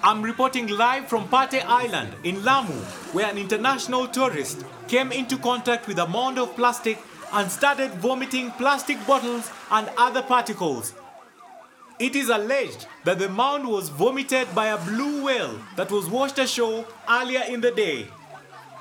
[0.03, 2.73] I'm reporting live from Pate Island in Lamu,
[3.13, 6.99] where an international tourist came into contact with a mound of plastic
[7.33, 10.95] and started vomiting plastic bottles and other particles.
[11.99, 16.39] It is alleged that the mound was vomited by a blue whale that was washed
[16.39, 18.09] ashore earlier in the day.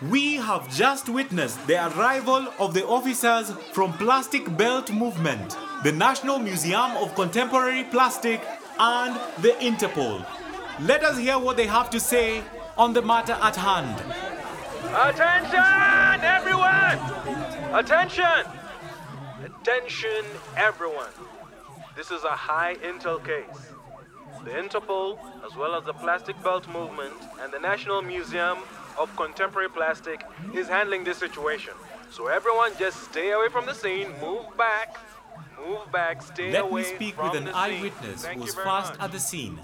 [0.02, 6.40] We have just witnessed the arrival of the officers from Plastic Belt Movement, the National
[6.40, 8.42] Museum of Contemporary Plastic,
[8.80, 10.26] and the Interpol.
[10.80, 12.42] Let us hear what they have to say
[12.78, 14.00] on the matter at hand.
[14.96, 17.39] Attention, everyone!
[17.74, 18.46] Attention!
[19.46, 20.26] Attention,
[20.58, 21.12] everyone.
[21.96, 23.72] This is a high intel case.
[24.44, 28.60] The Interpol, as well as the Plastic Belt Movement and the National Museum
[28.98, 31.74] of Contemporary Plastic, is handling this situation.
[32.10, 34.98] So everyone just stay away from the scene, move back,
[35.66, 39.02] Move back, stay Let away me speak from with an eyewitness who was fast much.
[39.02, 39.60] at the scene.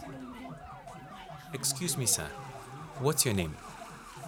[1.54, 2.28] Excuse me, sir.
[3.00, 3.56] What's your name?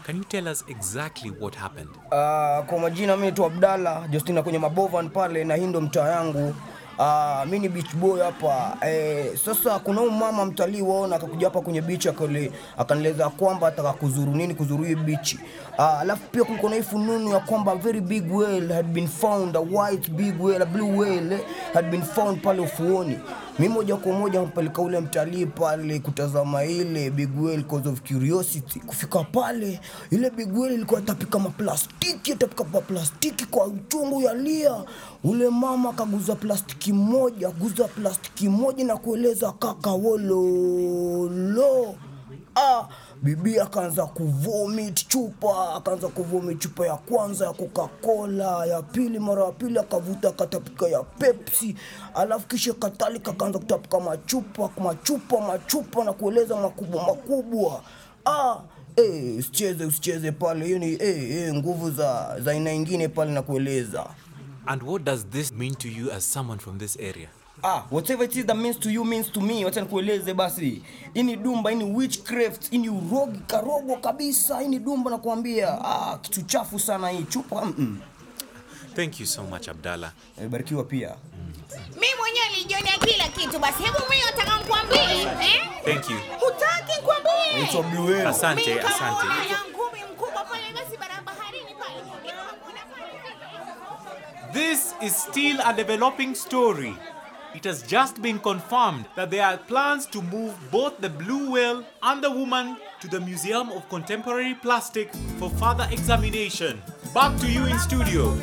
[0.08, 1.90] Can you tell us exactly what happened?
[2.12, 6.56] Uh, kwa majina mimi naitwa Abdalla Justina kwenye mabovan pale na hii ndo mtaa yangu.
[7.00, 11.62] Uh, mi ni beach boy hapa eh, sasa kuna huyu mama mtalii waona akakuja hapa
[11.62, 15.36] kwenye beach akali akanieleza kwamba ataka kuzuru nini kuzuru hii beach
[15.78, 19.60] uh, alafu pia kulikuwa na fununu ya kwamba very big whale had been found a
[19.60, 21.42] white big whale a blue whale eh,
[21.74, 23.20] had been found pale ufuoni
[23.60, 28.80] mi moja kwa moja mpeleka ule mtalii pale kutazama ile big well cause of curiosity.
[28.80, 29.80] Kufika pale
[30.12, 34.76] ile big well ilikuwa tapika maplastiki tapika maplastiki kwa uchungu ya lia
[35.24, 41.96] ule mama akaguza plastiki moja guza plastiki moja na kueleza kaka wololo.
[42.56, 42.84] Ah,
[43.22, 49.52] bibi akaanza kuvomit chupa akaanza kuvomit chupa ya kwanza ya coca-cola ya pili mara ya
[49.52, 51.76] pili akavuta akatapika ya pepsi
[52.16, 57.82] alafu kisha kadhalika akaanza kutapika machupa machupa machupa na kueleza makubwa makubwa
[58.26, 58.56] ah,
[58.96, 63.42] eh, usicheze usicheze pale hiyo ni eh, eh, nguvu za za aina nyingine pale na
[63.42, 64.06] kueleza
[64.70, 67.30] And what does this mean to you as someone from this area?
[67.64, 69.64] Ah, whatever it is that means to you means to me.
[69.66, 70.82] Wacha nikueleze basi.
[71.14, 74.62] Ini dumba, ini witchcraft, ini ni urogi karogo kabisa.
[74.62, 75.80] Ini ni dumba nakwambia.
[75.86, 77.66] Ah, kitu chafu sana hii chupa.
[77.66, 77.96] Mm -mm.
[78.96, 80.12] Thank you so much, Abdalla.
[80.50, 81.16] Barikiwa pia.
[81.94, 85.68] Mimi mwenyewe nilijionea kila kitu basi hebu mimi nataka nikwambie, eh?
[85.86, 86.18] Thank you.
[86.40, 87.64] hutaki nikwambie?
[87.64, 87.88] It's wewe.
[87.90, 88.28] blue.
[88.28, 89.26] Asante, asante.
[89.26, 92.02] mwana ya ngumi mkubwa pale basi bara baharini pale
[94.54, 96.96] This is still a developing story.
[97.56, 101.84] It has just been confirmed that there are plans to move both the blue whale
[102.04, 106.82] and the woman to the Museum of Contemporary Plastic for further examination.
[107.14, 108.38] Back to you in studio.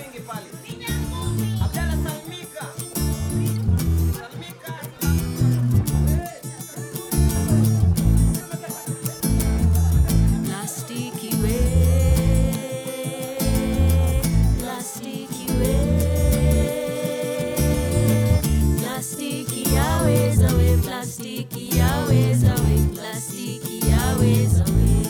[21.04, 25.04] Plastiki yaweza we, plastiki yaweza we.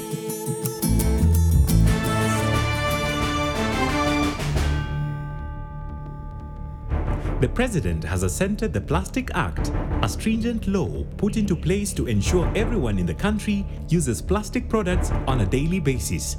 [7.41, 9.71] The President has assented the Plastic Act,
[10.03, 15.13] a stringent law put into place to ensure everyone in the country uses plastic products
[15.29, 16.39] on a daily basis.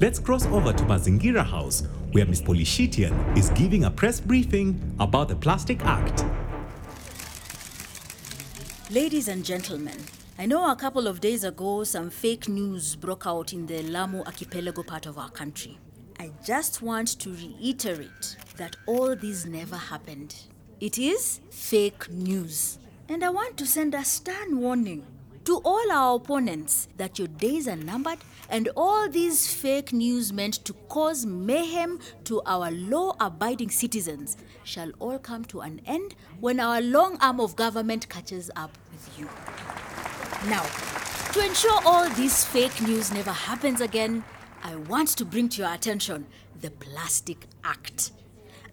[0.00, 2.42] Let's cross over to Mazingira House, where Ms.
[2.42, 6.24] Polishitian is giving a press briefing about the Plastic Act.
[8.94, 9.98] Ladies and gentlemen,
[10.38, 14.22] I know a couple of days ago some fake news broke out in the Lamu
[14.22, 15.80] archipelago part of our country.
[16.20, 20.36] I just want to reiterate that all this never happened.
[20.80, 22.78] It is fake news.
[23.08, 25.04] And I want to send a stern warning
[25.44, 28.18] to all our opponents that your days are numbered
[28.48, 34.90] and all these fake news meant to cause mayhem to our law abiding citizens shall
[34.98, 39.28] all come to an end when our long arm of government catches up with you.
[40.48, 40.64] Now,
[41.32, 44.24] to ensure all this fake news never happens again,
[44.62, 46.26] I want to bring to your attention
[46.60, 48.12] the Plastic Act.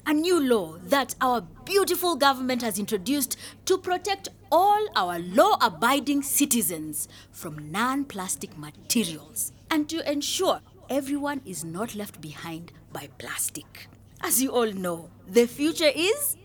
[0.06, 6.24] A new law that our beautiful government has introduced to protect all our law abiding
[6.24, 13.88] citizens from non plastic materials and to ensure everyone is not left behind by plastic.
[14.22, 16.36] As you all know, the future is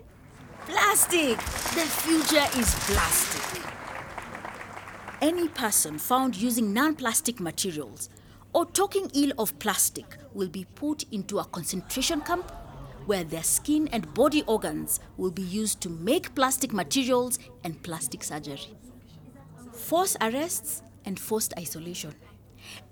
[0.64, 1.36] plastic.
[1.38, 3.62] The future is plastic.
[5.20, 8.10] Any person found using non plastic materials
[8.52, 12.48] or talking ill of plastic will be put into a concentration camp
[13.06, 18.22] where their skin and body organs will be used to make plastic materials and plastic
[18.22, 18.76] surgery.
[19.72, 22.14] Forced arrests and forced isolation.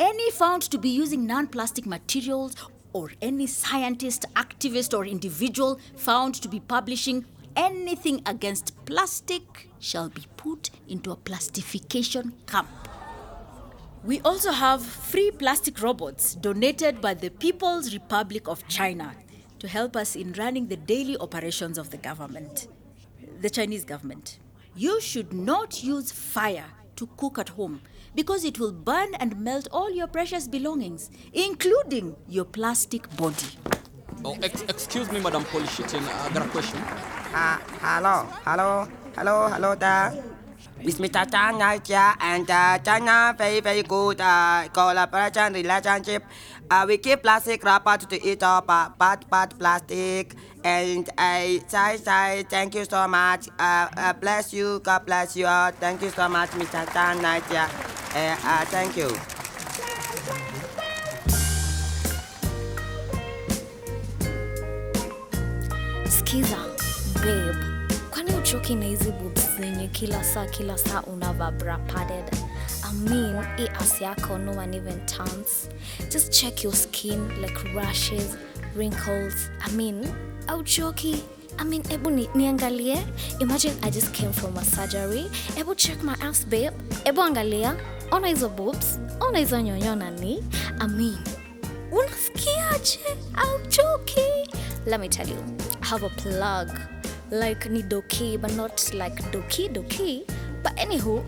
[0.01, 2.57] Any found to be using non plastic materials
[2.95, 7.27] or any scientist, activist, or individual found to be publishing
[7.57, 12.69] anything against plastic shall be put into a plastification camp.
[14.05, 19.15] We also have free plastic robots donated by the People's Republic of China
[19.59, 22.69] to help us in running the daily operations of the government,
[23.41, 24.39] the Chinese government.
[24.77, 26.67] You should not use fire
[26.97, 27.81] to cook at home
[28.15, 33.59] because it will burn and melt all your precious belongings, including your plastic body.
[34.25, 36.03] Oh, ex- excuse me, Madam Polishitin.
[36.03, 36.79] I got a question.
[37.35, 40.34] Ah, hello, hello, hello, hello there.
[40.85, 41.25] With Mr.
[41.31, 46.23] Chan Naija and uh, China very very good uh, collaboration relationship.
[46.71, 50.35] Uh, we keep plastic wrapper to eat up uh, bad bad plastic.
[50.63, 53.49] And I say say thank you so much.
[53.59, 54.81] Uh, uh, bless you.
[54.81, 55.71] God bless you all.
[55.73, 56.85] Thank you so much, Mr.
[56.93, 57.65] Chan Naija.
[58.15, 59.11] Uh, uh, thank you.
[66.09, 66.59] Skiza,
[67.23, 67.57] babe,
[68.11, 72.25] kwani uchoki na hizi boobs zenye kila saa kila saa unava bra padded?
[72.85, 75.69] I mean, hii ass yako no one even turns.
[76.11, 78.37] Just check your skin like rashes,
[78.77, 79.51] wrinkles.
[79.61, 80.05] I mean,
[80.47, 81.23] auchoki.
[81.59, 82.99] I mean, ebu ni, niangalie.
[83.41, 85.27] Imagine I just came from a surgery.
[85.57, 86.73] Ebu check my ass, babe.
[87.05, 87.77] Ebu angalia.
[88.13, 88.99] Ona hizo boobs.
[89.21, 90.43] Ona hizo nyonyo nani.
[90.81, 91.19] I mean,
[91.93, 92.99] unasikiaje
[93.35, 94.21] auchoki
[94.87, 95.37] let me tell you
[95.83, 96.69] i have a plug
[97.31, 100.23] like ni doki but not like doki doki.
[100.63, 101.25] But anywho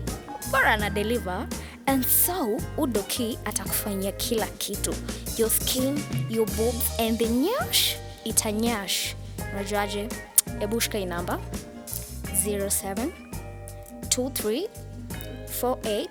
[0.51, 1.47] bora ana deliver
[1.87, 4.93] and so udoki atakufanyia kila kitu.
[5.37, 7.95] Your skin your boobs and the nyash
[8.25, 9.13] itanyash
[9.53, 10.09] unajuaje?
[10.59, 11.39] Ebushka inamba
[12.45, 13.11] 07
[14.09, 14.67] 23
[15.61, 16.09] 48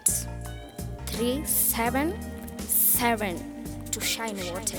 [1.06, 4.78] 377 to shine wote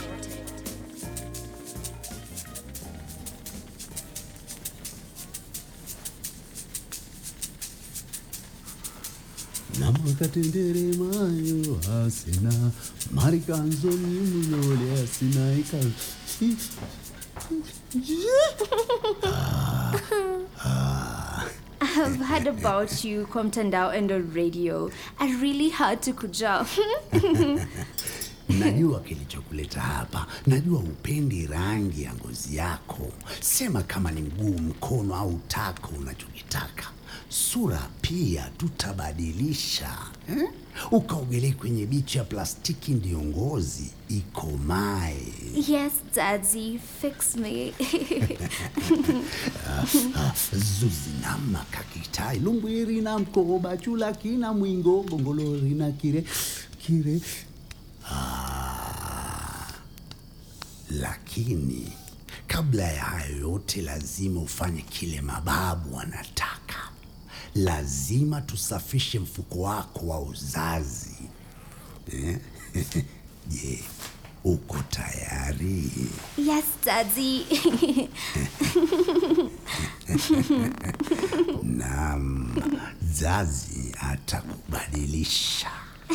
[9.80, 12.72] namakatendere mayo marikanzo
[13.12, 15.78] marikanzoni mulole asina ika
[21.80, 24.92] I have heard about you kwa mtandao and on radio.
[25.20, 26.66] I really had to kuja.
[28.50, 35.40] najua kilichokuleta hapa najua upendi rangi ya ngozi yako sema kama ni mguu mkono au
[35.48, 36.84] tako unachokitaka
[37.30, 39.98] sura pia tutabadilisha.
[40.30, 40.50] Eh?
[40.92, 45.18] ukaogelee kwenye bichi ya plastiki ndiyo ngozi ikomae.
[45.68, 47.74] Yes, Daddy, fix me.
[50.80, 56.24] Zuzinama kakitai lumbwiri na mkoba chula kina mwingo gongolori na kire
[56.86, 57.22] kire.
[58.12, 59.74] Ah,
[60.90, 61.92] lakini
[62.48, 66.76] kabla ya hayo yote lazima ufanye kile mababu wanataka
[67.58, 71.16] lazima tusafishe mfuko wako wa uzazi
[72.14, 72.38] Eh?
[73.48, 73.84] je
[74.44, 75.92] uko tayari
[76.38, 77.46] yes, Daddy.
[81.64, 82.56] Naam,
[83.14, 85.72] zazi atakubadilisha.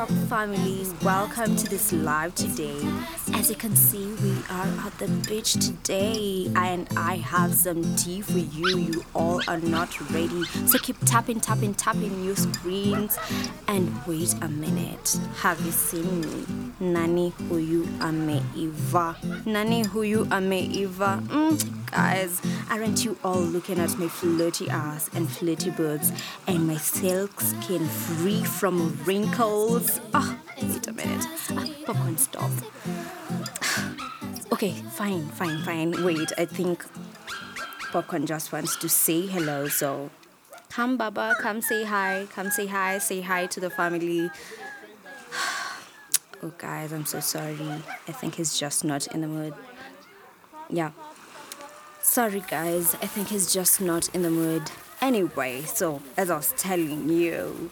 [0.00, 0.94] Talk families.
[1.02, 2.80] Welcome to this live today.
[3.34, 8.22] As you can see, we are at the beach today, and I have some tea
[8.22, 8.78] for you.
[8.78, 13.18] You all are not ready, so keep tapping, tapping, tapping your screens.
[13.68, 15.20] And wait a minute.
[15.42, 16.46] Have you seen me?
[16.80, 19.16] Nani huyu ameiva?
[19.44, 21.20] Nani huyu ameiva?
[21.28, 22.40] Mm, guys,
[22.70, 26.10] aren't you all looking at my flirty ass and flirty boobs
[26.46, 29.89] and my silk skin free from wrinkles?
[30.14, 31.26] Ah, wait a minute.
[31.50, 32.50] Ah, popcorn, stop.
[34.52, 36.04] Okay, fine, fine, fine.
[36.04, 36.84] Wait, I think
[37.92, 40.10] Popcorn just wants to say hello, so
[40.68, 44.30] come, Baba, come say hi, come say hi, say hi to the family.
[46.42, 47.58] Oh, guys, I'm so sorry.
[48.08, 49.52] I think he's just not in the mood.
[50.70, 50.92] Yeah.
[52.00, 52.94] Sorry, guys.
[52.94, 54.70] I think he's just not in the mood.
[55.02, 57.70] Anyway, so as I was telling you,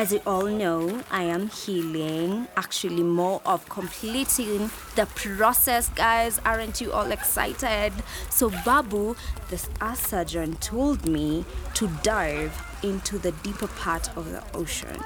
[0.00, 6.40] as you all know, I am healing, actually, more of completing the process, guys.
[6.42, 7.92] Aren't you all excited?
[8.30, 9.14] So, Babu,
[9.50, 11.44] this art surgeon, told me
[11.74, 12.50] to dive
[12.82, 14.98] into the deeper part of the ocean.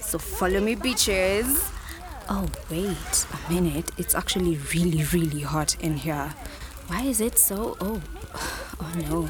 [0.00, 1.70] So, follow me, bitches.
[2.30, 3.90] Oh, wait a minute.
[3.98, 6.34] It's actually really, really hot in here.
[6.86, 7.76] Why is it so?
[7.78, 8.00] Oh,
[8.80, 9.28] oh no.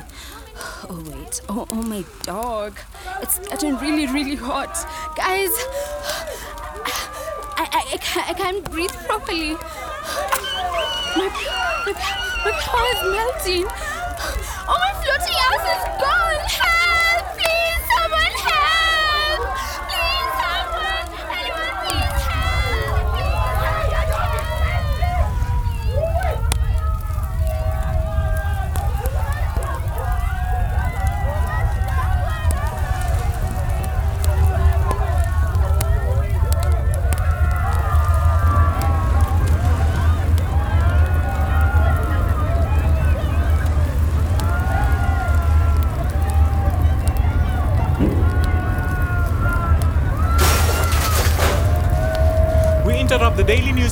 [0.62, 1.40] Oh, wait.
[1.48, 2.78] Oh, oh, my dog.
[3.22, 4.74] It's getting really, really hot.
[5.16, 5.50] Guys,
[7.56, 9.54] I, I, I, can't, I can't breathe properly.
[11.16, 11.28] My,
[11.86, 11.92] my,
[12.44, 13.66] my power is melting.
[14.68, 16.79] Oh, my Everybody else is gone.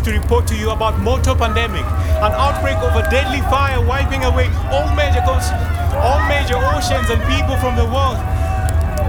[0.08, 1.84] To report to you about motor pandemic,
[2.24, 5.52] an outbreak of a deadly fire wiping away all major coast,
[6.00, 8.16] all major oceans and people from the world.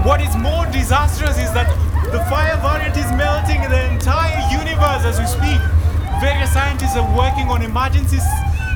[0.04, 1.68] What is more disastrous is that
[2.12, 5.60] the fire variant is melting the entire universe as we speak.
[6.20, 8.18] Various scientists are working on emergency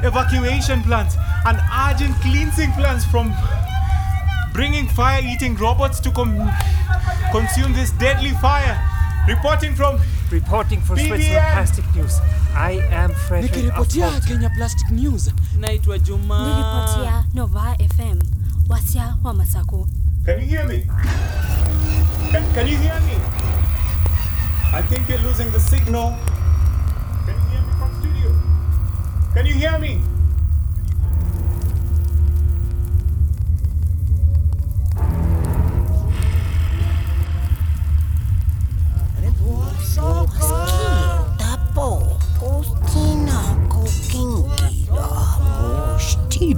[0.03, 3.35] evacuation plans and urgent cleansing plans from
[4.53, 6.37] bringing fire-eating robots to com-
[7.33, 8.81] consume this deadly fire.
[9.29, 9.99] Reporting from
[10.31, 11.07] Reporting for BBN.
[11.09, 12.18] Switzerland Plastic News.
[12.55, 14.20] I am Frederick nikiripotia.
[14.27, 15.31] Kenya Plastic News.
[15.59, 16.39] Naitwa Juma.
[16.39, 18.18] nilipotia Nova FM
[18.68, 19.89] wasia wa Masako.
[20.25, 20.87] Can you hear me?
[22.31, 23.16] Can, can you hear me?
[24.72, 26.16] I think you're losing the signal.
[27.27, 28.33] Can you hear me from studio?
[29.35, 30.01] Can you hear me?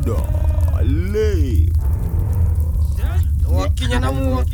[0.07, 1.67] Mostida, Le.
[3.47, 4.45] Wakinya.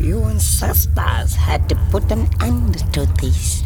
[0.00, 3.64] You ancestors had to put an end to this.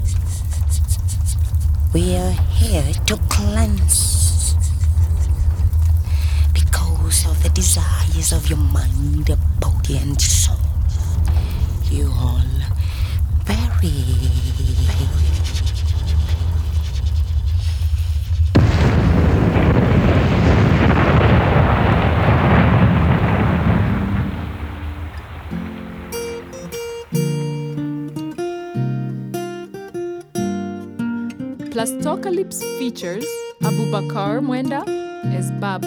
[1.92, 4.56] We are here to cleanse.
[6.52, 10.56] Because of the desires of your mind, body, and soul.
[11.90, 12.42] You all
[13.44, 15.23] very.
[32.24, 33.26] Plastocalypse features
[33.62, 34.82] Abubakar Mwenda
[35.36, 35.86] as Babu,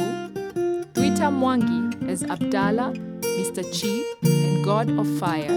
[0.93, 3.63] Twitter Mwangi as Abdallah, Mr.
[3.73, 5.49] Chi, and God of Fire,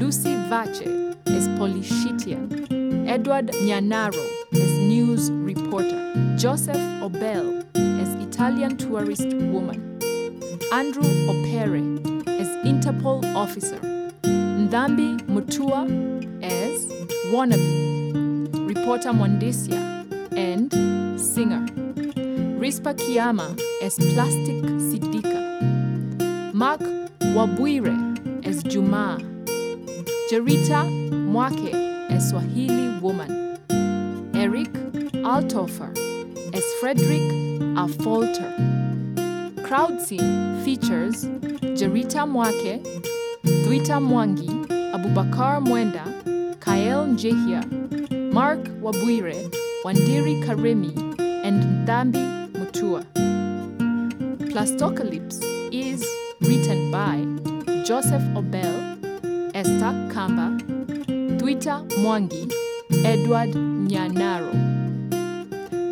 [0.00, 7.64] Lucy Wache as Polishitian, Edward Nyanaro as News Reporter, Joseph Obel
[8.00, 10.00] as Italian Tourist Woman,
[10.72, 11.78] Andrew Opere
[12.40, 13.78] as Interpol Officer,
[14.24, 15.84] Ndambi Mutua
[16.42, 16.86] as
[17.32, 19.87] Wannabe, Reporter Mwandisia,
[20.38, 20.70] and
[21.20, 21.66] Singer.
[22.62, 25.40] Rispa Kiama as Plastic Sidika.
[26.54, 26.80] Mark
[27.34, 27.96] Wabwire
[28.46, 29.18] as Juma.
[30.30, 30.80] Jerita
[31.32, 31.74] Mwake
[32.10, 33.58] as Swahili Woman.
[34.34, 34.72] Eric
[35.26, 35.90] Altorfer
[36.54, 37.26] as Frederick
[37.82, 38.52] Afolter.
[39.66, 41.24] Crowd scene features
[41.78, 42.80] Jerita Mwake,
[43.64, 44.48] Dwita Mwangi,
[44.94, 46.04] Abubakar Mwenda,
[46.60, 47.64] Kael Njehia,
[48.32, 49.50] Mark Wabwire,
[49.84, 50.92] Wandiri Karemi,
[51.44, 53.04] and Ndambi Mutua.
[54.50, 55.40] Plastocalypse
[55.72, 56.04] is
[56.40, 57.18] written by
[57.84, 58.98] Joseph Obel,
[59.54, 60.58] Esther Kamba,
[61.38, 62.52] Twitter Mwangi,
[63.04, 64.52] Edward Nyanaro.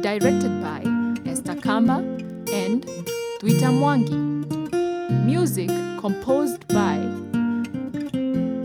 [0.03, 0.83] Directed by
[1.31, 1.99] Esther Kamba
[2.53, 2.83] and
[3.39, 4.19] Twitter Mwangi.
[5.25, 5.71] Music
[6.01, 6.99] composed by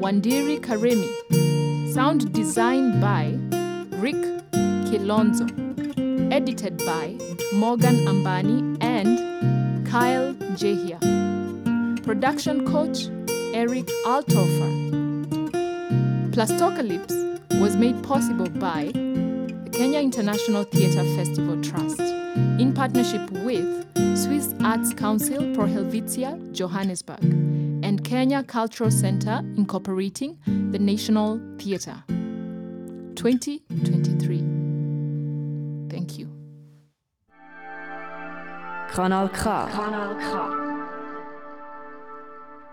[0.01, 1.93] Wandiri Karemi.
[1.93, 3.37] Sound designed by
[3.97, 4.40] Rick
[4.91, 5.47] Kilonzo.
[6.33, 7.17] Edited by
[7.53, 10.99] Morgan Ambani and Kyle Jehia.
[12.03, 13.07] Production coach
[13.53, 14.71] Eric Altorfer.
[16.31, 22.01] Plastocalypse was made possible by the Kenya International Theatre Festival Trust
[22.59, 23.65] in partnership with
[24.17, 32.03] Swiss Arts Council Pro Helvetia Johannesburg and Kenya Cultural Center incorporating the National Theatre.
[33.15, 34.40] 2023.
[35.91, 36.27] Thank you.
[38.93, 39.67] Kanal K.
[39.67, 40.61] Kanal K.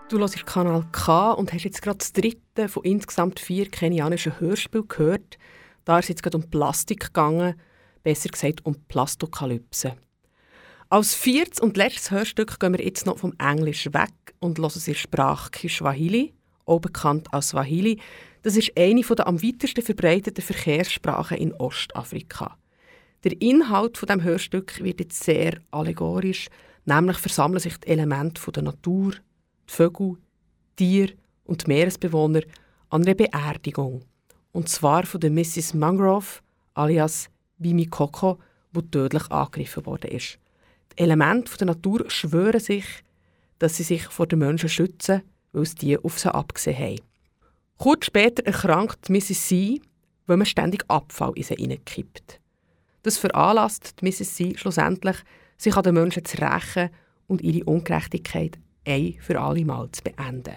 [0.07, 4.87] Du hörst Kanal K und hast jetzt gerade das dritte von insgesamt vier kenianischen Hörspielen
[4.87, 5.37] gehört.
[5.83, 7.59] Da ist es jetzt gerade um Plastik gegangen,
[8.03, 9.97] besser gesagt um Plastokalypse.
[10.89, 14.95] Als viertes und letztes Hörstück gehen wir jetzt noch vom Englisch weg und hören sie
[14.95, 16.33] Sprache Kiswahili,
[16.65, 17.99] auch bekannt als Swahili.
[18.43, 22.57] Das ist eine der am weitesten verbreiteten Verkehrssprachen in Ostafrika.
[23.23, 26.47] Der Inhalt von dem Hörstück wird jetzt sehr allegorisch,
[26.85, 30.15] nämlich versammeln sich die Elemente von der Natur, die Vögel,
[30.77, 31.13] Tiere
[31.43, 32.41] und Meeresbewohner
[32.89, 34.05] an einer Beerdigung.
[34.53, 35.73] Und zwar von der Mrs.
[35.73, 36.39] Mangrove
[36.75, 38.39] alias Bimi Koko,
[38.73, 40.39] die tödlich angegriffen worden ist.
[40.93, 42.85] Die Elemente der Natur schwören sich,
[43.59, 47.01] dass sie sich vor den Menschen schützen, weil es die auf sie abgesehen haben.
[47.77, 49.47] Kurz später erkrankt Mrs.
[49.47, 49.81] C.,
[50.25, 52.39] weil man ständig Abfall in sie hineinkippt.
[53.03, 54.35] Das veranlasst Mrs.
[54.35, 54.53] C.
[54.57, 55.17] schlussendlich,
[55.57, 56.89] sich an den Menschen zu rächen
[57.27, 60.55] und ihre Ungerechtigkeit ein für alle Mal zu beenden.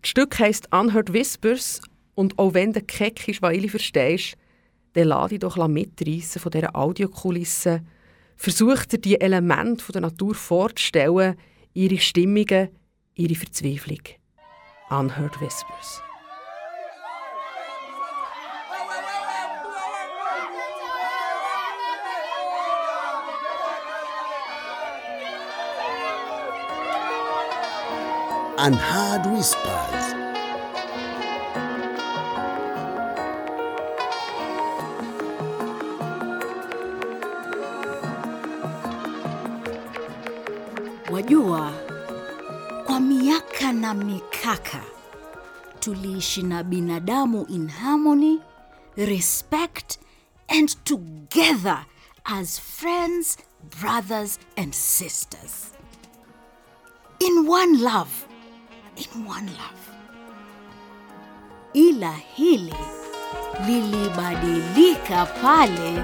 [0.00, 1.80] Das Stück heisst Unheard Whispers
[2.14, 4.36] und auch wenn du kein Kiswahili verstehst,
[4.94, 7.82] dann lass dich doch mitreissen von dieser Audiokulisse.
[8.36, 11.36] Versuch dir die Elemente der Natur vorzustellen,
[11.72, 12.68] ihre Stimmungen,
[13.14, 14.00] ihre Verzweiflung.
[14.90, 16.02] Unheard Whispers.
[28.58, 30.14] Unheard Whispers.
[41.10, 41.72] Wajua,
[42.86, 44.80] kwa miaka na mikaka
[45.80, 48.40] tuliishi na binadamu in harmony,
[48.96, 49.98] respect
[50.48, 51.84] and together
[52.24, 53.38] as friends,
[53.80, 55.70] brothers and sisters.
[57.20, 58.26] In one love,
[58.96, 59.84] in one love.
[61.72, 62.74] Ila hili
[63.66, 66.02] lilibadilika pale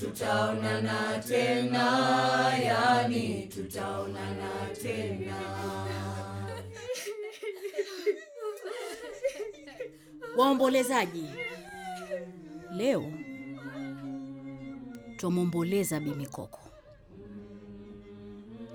[0.00, 1.86] tutaonana tena,
[2.64, 4.50] yani tutaonana
[4.82, 5.36] tena.
[10.36, 11.24] Waombolezaji,
[12.76, 13.04] leo
[15.16, 16.60] twamwomboleza Bi Mikoko.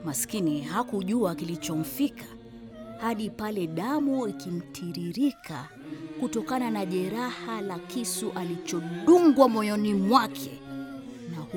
[0.06, 2.26] Maskini hakujua kilichomfika
[3.02, 5.70] hadi pale damu ikimtiririka
[6.20, 10.62] kutokana na jeraha la kisu alichodungwa moyoni mwake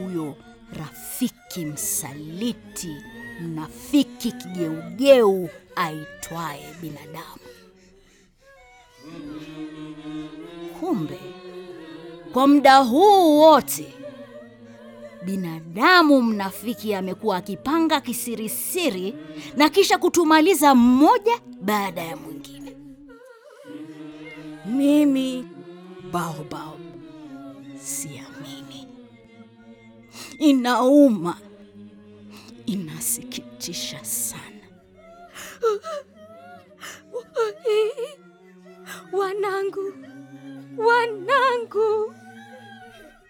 [0.05, 0.37] huyo
[0.73, 2.97] rafiki msaliti,
[3.41, 7.39] mnafiki, kigeugeu aitwaye binadamu.
[10.81, 11.19] Kumbe
[12.33, 13.95] kwa muda huu wote
[15.25, 19.15] binadamu mnafiki amekuwa akipanga kisirisiri
[19.57, 22.77] na kisha kutumaliza mmoja baada ya mwingine.
[24.67, 25.49] Mimi
[26.13, 26.79] Baobab
[27.81, 28.58] siamini.
[30.39, 31.37] Inauma,
[32.67, 34.45] inasikitisha sana.
[39.13, 39.93] Wanangu,
[40.77, 42.15] wanangu.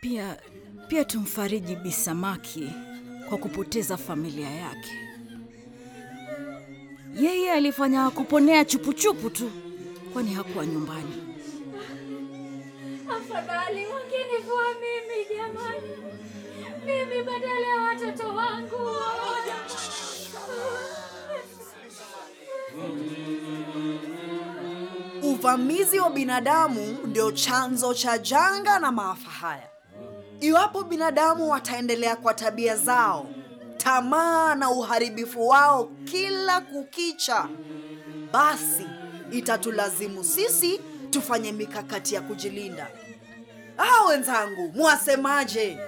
[0.01, 0.37] Pia
[0.89, 2.71] pia tumfariji Bisamaki
[3.29, 4.91] kwa kupoteza familia yake.
[7.21, 9.51] Yeye alifanya kuponea chupuchupu tu,
[10.13, 11.23] kwani hakuwa nyumbani.
[13.11, 16.08] Afadhali wangenivua mimi jamani,
[16.89, 18.79] mimi badala ya watoto wangu.
[25.23, 29.69] Uvamizi wa binadamu ndio chanzo cha janga na maafa haya.
[30.41, 33.27] Iwapo binadamu wataendelea kwa tabia zao,
[33.77, 37.49] tamaa na uharibifu wao kila kukicha,
[38.33, 38.87] basi
[39.31, 40.81] itatulazimu sisi
[41.11, 42.87] tufanye mikakati ya kujilinda.
[43.79, 45.79] Ah, wenzangu, mwasemaje?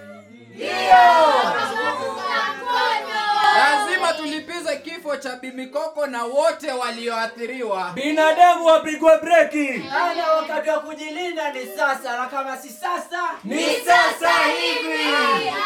[3.54, 7.90] Lazima tulipize kifo cha Bimikoko na wote walioathiriwa.
[7.94, 9.84] Binadamu wapigwe breki.
[10.10, 15.08] Ana wakati wa kujilinda ni sasa, na kama si sasa Ni sasa hivi.
[15.08, 15.60] Ah,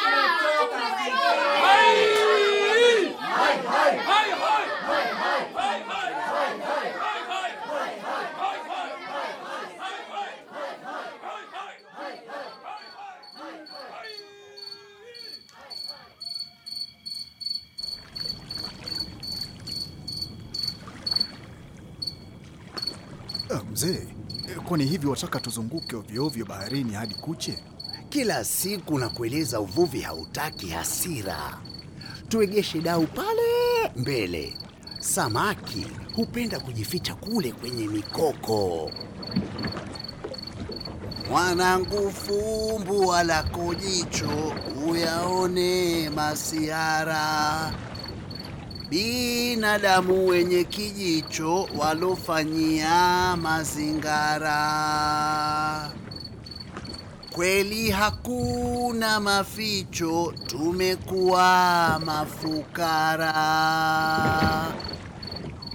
[23.62, 24.06] Mzee,
[24.48, 27.58] eh, kwani hivi wataka tuzunguke ovyoovyo ovyo baharini hadi kuche?
[28.08, 31.58] Kila siku na kueleza uvuvi hautaki hasira.
[32.28, 33.42] Tuegeshe dau pale
[33.96, 34.54] mbele.
[35.00, 35.86] Samaki
[36.16, 38.90] hupenda kujificha kule kwenye mikoko.
[41.30, 44.52] Mwanangu, fumbua lako jicho
[44.88, 47.72] uyaone masihara
[48.94, 54.60] binadamu wenye kijicho walofanyia mazingara.
[57.32, 63.34] Kweli hakuna maficho, tumekuwa mafukara.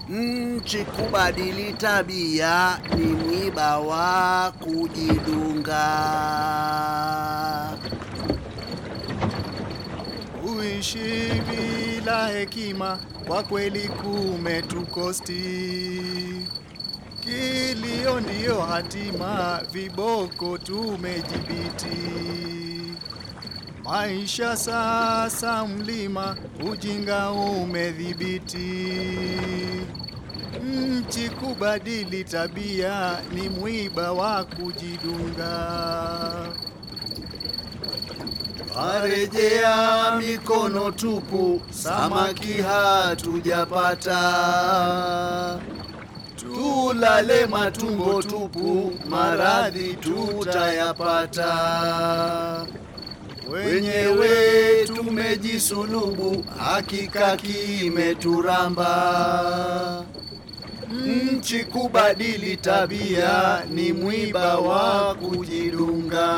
[0.09, 5.89] Nchi kubadili tabia ni mwiba wa kujidunga.
[10.41, 11.32] Kuishi
[12.10, 15.43] bila hekima kwa kweli kumetukosti.
[17.24, 21.97] Kilio ndiyo hatima, viboko tumejibiti.
[23.84, 26.38] Maisha sasa mlima,
[26.72, 28.68] ujinga umedhibiti.
[30.64, 35.53] Nchi kubadili tabia ni mwiba wa kujidunga.
[38.76, 44.20] Warejea mikono tupu, samaki hatujapata.
[46.36, 51.55] Tulale matumbo tupu, maradhi tutayapata.
[53.51, 54.30] Wenyewe
[54.88, 58.86] tumejisulubu, hakika kimeturamba.
[61.05, 66.30] Nchi kubadili tabia ni mwiba wa kujidunga.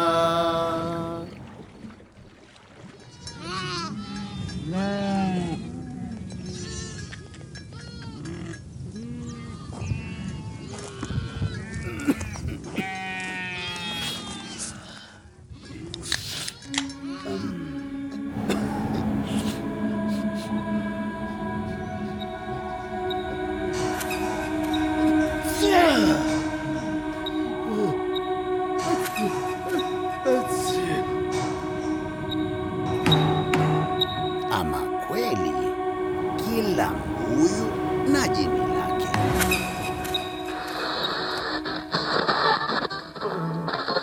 [4.72, 5.21] Ama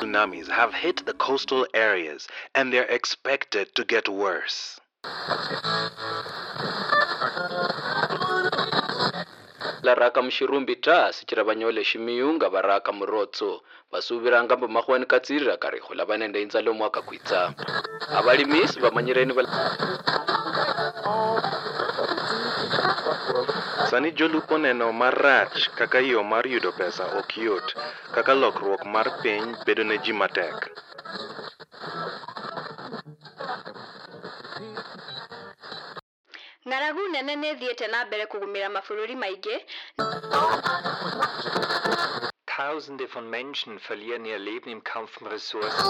[0.09, 4.81] Tsunamis have hit the coastal areas and they're expected to get worse.
[9.83, 13.61] laraka mushirumbi ta sichira banyole shimiyunga baraka murotso
[13.93, 17.55] basubiranga mbu mahwani katsirira karihula banende inzala omwaka kwitsa
[18.19, 19.33] abalimisi bamanyireni.
[23.89, 27.69] Sani jolupo neno marach kaka yo mar yudo pesa ok yot,
[28.15, 30.57] kaka lokruok mar piny bedo ne ji matek.
[36.69, 39.57] ng'aragu nene nĩ ĩthiĩte na mbere kũgũmĩra mabũrũri maingĩ
[42.59, 45.87] Tausende von Menschen verlieren ihr Leben im Kampf um Ressourcen.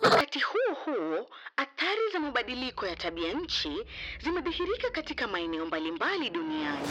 [0.00, 3.84] Wakati huo huo, athari za mabadiliko ya tabia nchi
[4.20, 6.88] zimedhihirika katika maeneo mbalimbali duniani.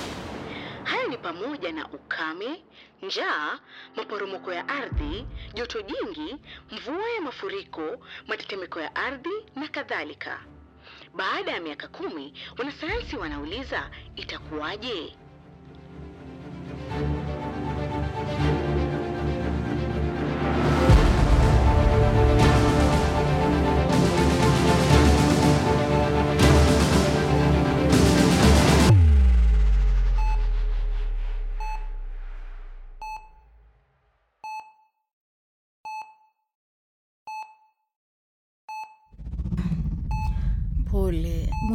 [0.83, 2.63] Haya ni pamoja na ukame,
[3.01, 3.59] njaa,
[3.95, 6.35] maporomoko ya ardhi, joto jingi,
[6.71, 7.97] mvua ya mafuriko,
[8.27, 10.39] matetemeko ya ardhi na kadhalika.
[11.15, 15.15] Baada ya miaka kumi, wanasayansi wanauliza itakuwaje?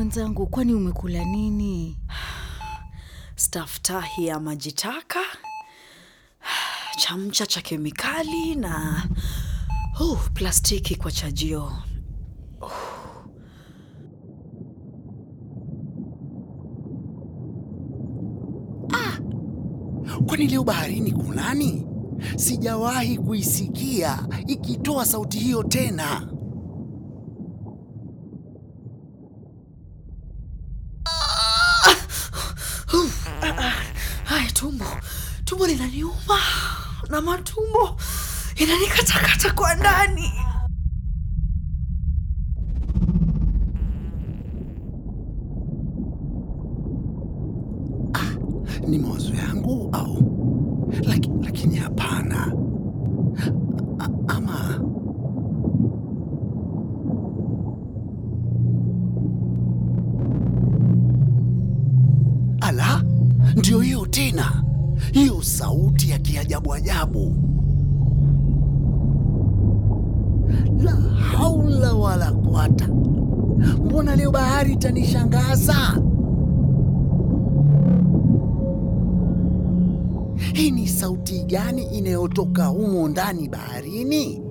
[0.03, 1.99] Mwenzangu, kwani umekula nini?
[3.37, 5.21] staftahi ya maji taka,
[6.99, 9.05] chamcha cha kemikali na
[10.01, 11.73] uh, plastiki kwa chajio.
[20.27, 21.87] Kwani leo baharini kunani?
[22.37, 26.33] Sijawahi kuisikia ikitoa sauti hiyo tena.
[34.25, 34.85] Hai, tumbo
[35.63, 36.39] tumbo linaniuma
[37.11, 37.97] na matumbo
[38.57, 40.33] inanikatakata kwa ndani.
[48.89, 50.23] Ni mawazo yangu au
[51.03, 52.53] Laki, lakini hapana.
[54.29, 54.81] Ama
[62.61, 63.03] ala,
[63.57, 64.63] ndio hiyo tena,
[65.13, 67.35] hiyo sauti ya kiajabu ajabu.
[70.83, 70.93] La
[71.37, 72.89] haula wala kwata
[73.85, 76.03] mbona leo bahari itanishangaza?
[80.53, 84.43] Hii ni sauti gani inayotoka humo ndani baharini?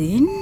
[0.00, 0.39] within.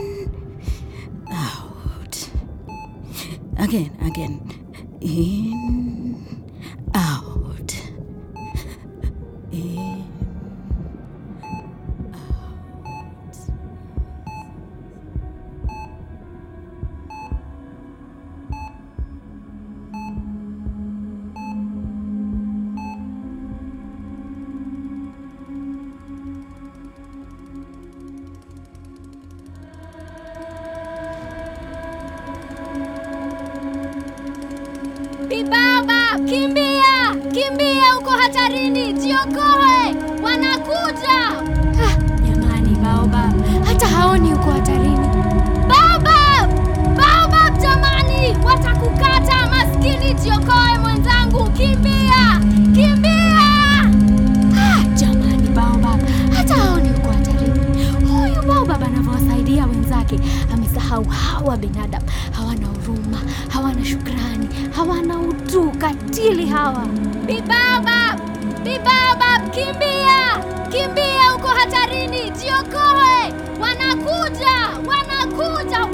[66.28, 66.86] wawili hawa.
[67.26, 68.16] Bibaba,
[68.62, 74.56] Bibaba, kimbia, kimbia, uko hatarini, jiokoe, wanakuja,
[74.86, 75.86] wanakuja.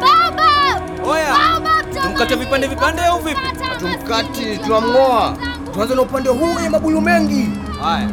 [0.00, 0.80] Baba,
[1.10, 1.36] Oya!
[2.02, 3.40] tumkate vipande vipande au vipi?
[3.78, 5.36] Tumkati, tunamng'oa.
[5.74, 7.48] Tuanze na upande huu wenye mabuyu mengi.
[7.82, 8.08] Haya.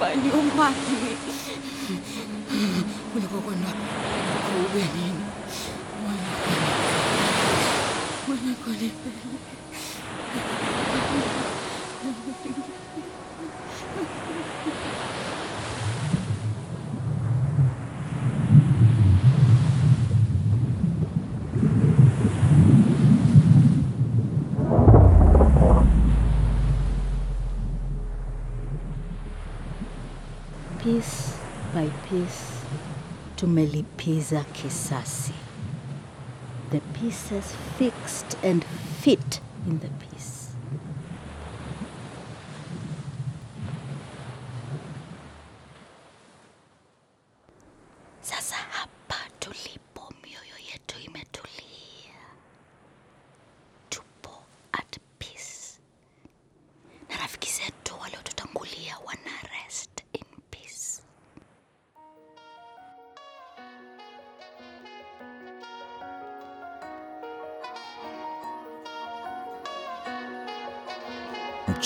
[0.00, 0.30] Baju.
[30.82, 31.32] piece
[31.74, 32.58] by piece
[33.36, 35.32] tumelipiza kisasi.
[36.70, 37.44] The pieces
[37.78, 38.64] fixed and
[39.02, 40.47] fit in the piece.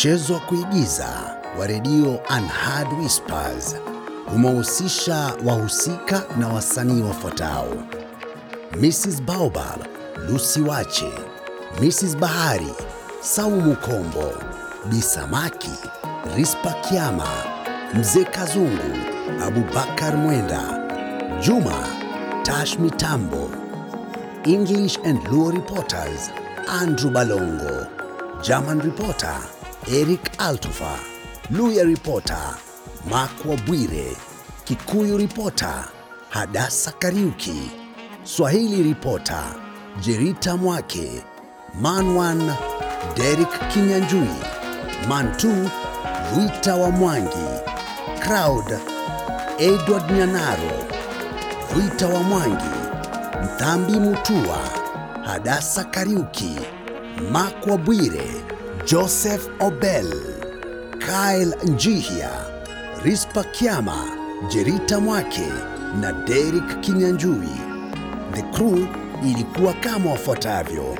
[0.02, 1.08] Mchezo wa kuigiza
[1.58, 3.76] wa redio Unheard Whispers.
[4.34, 7.68] Umehusisha wahusika na wasanii wafuatao:
[8.80, 9.80] Mrs Baobab
[10.28, 11.12] Lucy Wache,
[11.82, 12.74] Mrs Bahari
[13.20, 14.32] Saumu Kombo,
[14.90, 15.70] Bisamaki
[16.36, 17.28] Rispa Kiama,
[17.94, 18.96] Mzee Kazungu
[19.46, 20.62] Abubakar Mwenda,
[21.40, 21.86] Juma
[22.42, 23.50] Tash Mitambo,
[24.44, 26.30] English and Luo reporters
[26.68, 27.86] Andrew Balongo,
[28.42, 30.98] German reporter Eric Altufa,
[31.50, 32.56] Luya ripota,
[33.10, 34.16] Mark Wabwire,
[34.64, 35.88] Kikuyu ripota,
[36.30, 37.70] Hadasa Kariuki,
[38.24, 39.42] Swahili ripota,
[40.00, 41.22] Jerita Mwake,
[41.80, 42.52] Manwan
[43.16, 44.28] Derek Kinyanjui,
[45.08, 45.70] Mantu
[46.38, 47.60] Wita wa Mwangi,
[48.20, 48.78] Crowd
[49.58, 50.84] Edward Nyanaro,
[51.76, 52.64] Wita wa Mwangi,
[53.44, 54.58] Mthambi Mutua,
[55.24, 56.56] Hadasa Kariuki,
[57.32, 58.41] Mark Wabwire,
[58.86, 60.10] Joseph Obel,
[60.98, 62.30] Kyle Njihia,
[63.04, 63.96] Rispa Kiama,
[64.48, 65.48] Jerita Mwake
[66.00, 67.48] na Derek Kinyanjui.
[68.34, 68.86] The crew
[69.24, 70.98] ilikuwa kama wafuatavyo: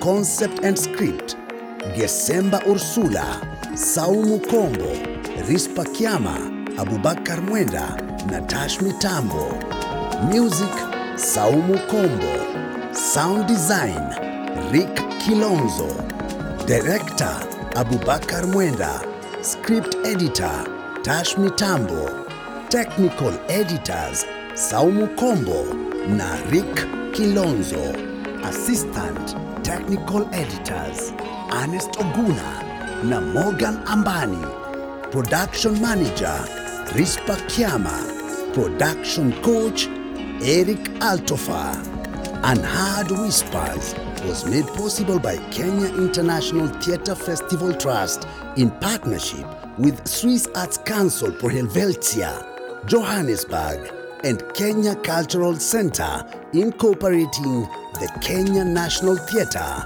[0.00, 1.36] Concept and Script,
[1.96, 3.24] Gesemba Ursula,
[3.74, 4.92] Saumu Kombo,
[5.48, 6.36] Rispa Kiama,
[6.78, 7.96] Abubakar Mwenda
[8.30, 9.52] na Tash Mitambo.
[10.32, 10.72] Music,
[11.16, 12.32] Saumu Kombo.
[13.14, 14.00] Sound Design,
[14.72, 14.94] Rick
[15.24, 15.86] Kilonzo.
[16.66, 17.01] Director,
[17.74, 19.00] Abubakar Mwenda.
[19.42, 20.66] Script Editor,
[21.02, 22.10] Tash Mitambo.
[22.68, 24.24] Technical Editors,
[24.54, 25.64] Saumu Kombo
[26.08, 27.94] na Rick Kilonzo.
[28.44, 31.12] Assistant Technical Editors,
[31.62, 32.62] Ernest Oguna
[33.04, 34.46] na Morgan Ambani.
[35.10, 36.44] Production Manager,
[36.94, 37.98] Rispa Kiama.
[38.54, 39.88] Production Coach,
[40.42, 41.76] Eric Altofa.
[42.44, 43.94] and Hard Whispers
[44.24, 48.26] was made possible by Kenya International Theatre Festival Trust
[48.56, 49.46] in partnership
[49.78, 52.46] with Swiss Arts Council Pro Helvetia,
[52.86, 53.90] Johannesburg,
[54.24, 57.62] and Kenya Cultural Center incorporating
[57.94, 59.84] the Kenya National Theatre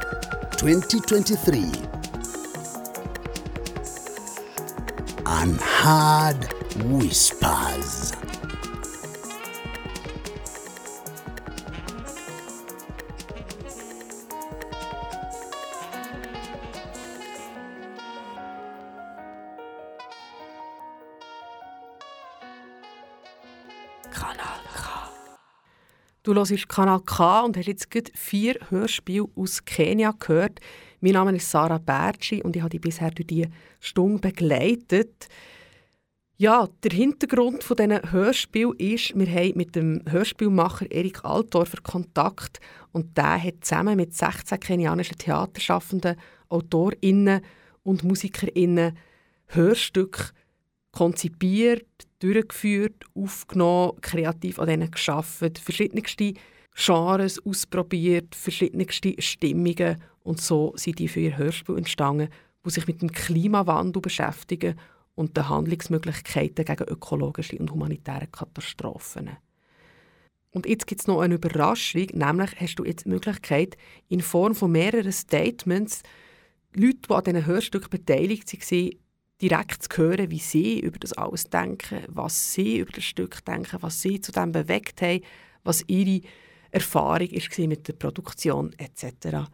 [0.59, 1.71] 2023.
[5.25, 6.53] Unheard
[6.85, 7.96] Whispers.
[26.27, 30.59] Du hörst Kanal K und hast jetzt gerade vier Hörspiele aus Kenia gehört.
[31.01, 33.49] Mein Name ist Sarah Bertschi und ich habe dich bisher durch diese
[33.79, 35.29] Stunde begleitet.
[36.37, 42.59] Ja, der Hintergrund von diesen Hörspiel ist, wir haben mit dem Hörspielmacher Erik Altdorfer Kontakt
[42.91, 46.17] und der hat zusammen mit 16 kenianischen Theaterschaffenden,
[46.49, 47.41] AutorInnen
[47.85, 48.99] und MusikerInnen
[49.47, 50.33] Hörstücke
[50.91, 51.87] konzipiert,
[52.19, 56.35] durchgeführt, aufgenommen, kreativ an denen geschafft, verschiedenste
[56.75, 62.29] Genres ausprobiert, verschiedenste Stimmungen und so sind die für ihr Hörspiel entstanden,
[62.65, 64.77] die sich mit dem Klimawandel beschäftigen
[65.15, 69.31] und den Handlungsmöglichkeiten gegen ökologische und humanitäre Katastrophen.
[70.51, 73.77] Und jetzt gibt es noch eine Überraschung, nämlich hast du jetzt die Möglichkeit,
[74.09, 76.03] in Form von mehreren Statements
[76.75, 78.91] Leute, die an diesen Hörstücken beteiligt waren,
[79.41, 83.79] direkt zu hören, wie sie über das alles denken, was sie über das Stück denken,
[83.81, 85.21] was sie zu dem bewegt haben,
[85.65, 86.27] was ihre
[86.71, 89.49] Erfahrung war mit der Produktion etc.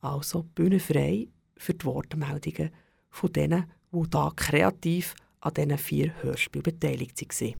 [0.00, 2.70] Also Bühne frei für die Wortmeldungen
[3.10, 7.54] von denen, die da kreativ an diesen vier Hörspielen beteiligt waren.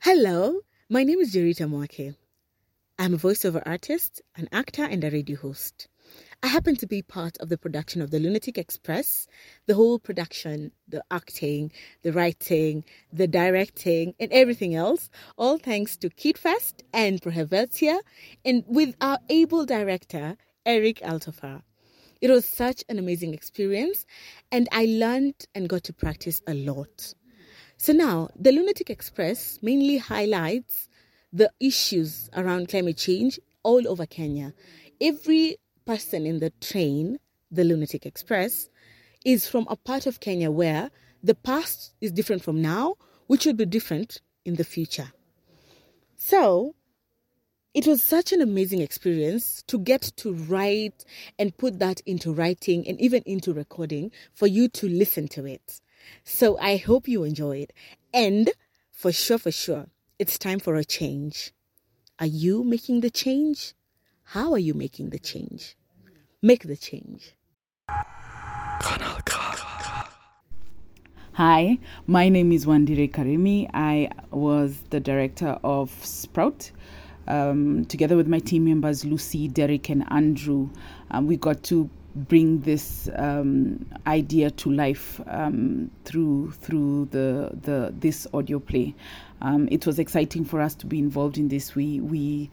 [0.00, 2.16] Hello, my name is Jerita Mwake.
[2.98, 5.88] I'm a voiceover artist, an actor, and a radio host.
[6.44, 9.28] I happen to be part of the production of The Lunatic Express,
[9.66, 11.70] the whole production, the acting,
[12.02, 12.82] the writing,
[13.12, 15.08] the directing, and everything else,
[15.38, 18.00] all thanks to KITFEST and Pro Helvetia,
[18.44, 20.36] and with our able director,
[20.66, 21.62] Erik Altorfer.
[22.20, 24.04] It was such an amazing experience,
[24.50, 27.14] and I learned and got to practice a lot.
[27.76, 30.88] So now, the Lunatic Express mainly highlights
[31.32, 34.54] the issues around climate change all over Kenya.
[35.00, 37.18] Every person in the train,
[37.50, 38.68] the Lunatic Express,
[39.24, 40.90] is from a part of Kenya where
[41.22, 42.96] the past is different from now,
[43.26, 45.12] which will be different in the future.
[46.16, 46.74] So,
[47.74, 51.04] it was such an amazing experience to get to write
[51.38, 55.80] and put that into writing and even into recording for you to listen to it.
[56.24, 57.72] So I hope you enjoyed.
[58.12, 58.50] And
[58.90, 59.86] for sure, for sure,
[60.18, 61.52] it's time for a change.
[62.18, 63.74] Are you making the change?
[64.24, 65.76] How are you making the change?
[66.40, 67.34] Make the change.
[71.34, 73.68] Hi, my name is Wandiri Karimi.
[73.74, 76.70] I was the director of Sprout.
[77.26, 80.70] Um, together with my team members, Lucy, Derek, and Andrew,
[81.10, 87.92] um, we got to bring this um, idea to life um, through through the the
[87.98, 88.94] this audio play.
[89.40, 91.74] Um, it was exciting for us to be involved in this.
[91.74, 92.50] We we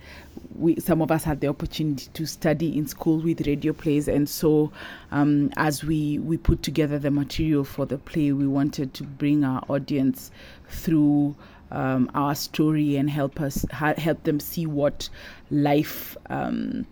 [0.56, 4.28] we some of us had the opportunity to study in school with radio plays, and
[4.28, 4.72] so
[5.12, 9.44] um, as we we put together the material for the play, we wanted to bring
[9.44, 10.32] our audience
[10.68, 11.36] through.
[11.72, 15.08] Um, our story and help us ha- help them see what
[15.52, 16.88] life um,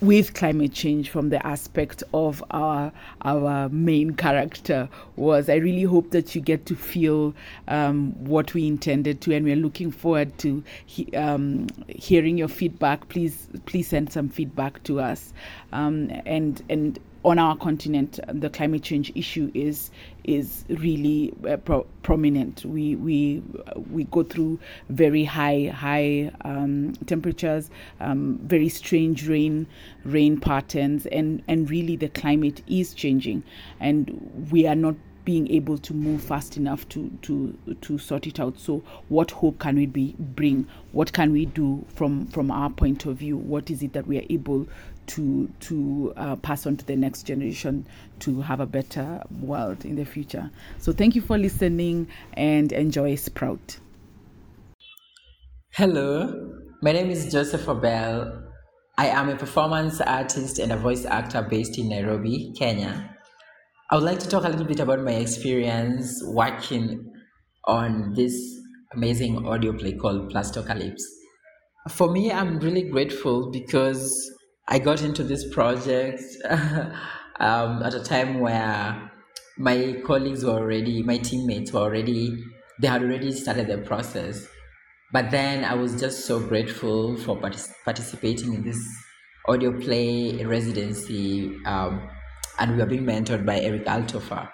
[0.00, 2.92] with climate change from the aspect of our
[3.22, 5.48] our main character was.
[5.48, 7.34] I really hope that you get to feel
[7.66, 13.08] um, what we intended to, and we're looking forward to he, um, hearing your feedback.
[13.08, 15.32] Please please send some feedback to us,
[15.72, 16.98] um, and and
[17.28, 19.90] on our continent, the climate change issue is
[20.24, 22.64] is really uh, pro- prominent.
[22.64, 23.42] We we
[23.90, 29.66] we go through very high high um, temperatures, um, very strange rain
[30.04, 33.42] rain patterns, and and really the climate is changing,
[33.78, 34.94] and we are not
[35.26, 38.58] being able to move fast enough to to to sort it out.
[38.58, 40.66] So what hope can we be bring?
[40.92, 43.36] What can we do from from our point of view?
[43.36, 44.66] What is it that we are able
[45.08, 47.84] to to uh, pass on to the next generation
[48.20, 53.14] to have a better world in the future so thank you for listening and enjoy
[53.16, 53.78] sprout
[55.78, 58.42] Hello, my name is Joseph Obel.
[58.96, 63.14] I am a performance artist and a voice actor based in Nairobi, Kenya.
[63.88, 67.08] I would like to talk a little bit about my experience working
[67.66, 68.34] on this
[68.92, 71.02] amazing audio play called Plastocalypse.
[71.90, 74.10] For me, I'm really grateful because
[74.70, 76.20] I got into this project
[77.40, 79.10] um, at a time where
[79.56, 82.44] my colleagues were already, my teammates were already,
[82.78, 84.46] they had already started the process.
[85.10, 88.78] But then I was just so grateful for partic- participating in this
[89.46, 92.06] audio play residency, um,
[92.58, 94.50] and we were being mentored by Erik Altorfer.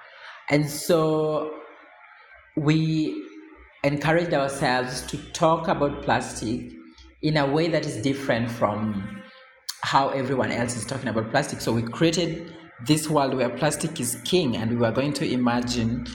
[0.49, 1.53] And so
[2.57, 3.21] we
[3.83, 6.71] encouraged ourselves to talk about plastic
[7.21, 9.24] in a way that is different from
[9.85, 11.61] how everyone else is talking about plastic.
[11.61, 12.55] So we created
[12.87, 16.07] this world where plastic is king, and we were going to imagine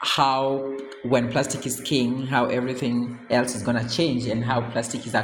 [0.00, 0.74] how,
[1.04, 5.14] when plastic is king, how everything else is going to change, and how plastic is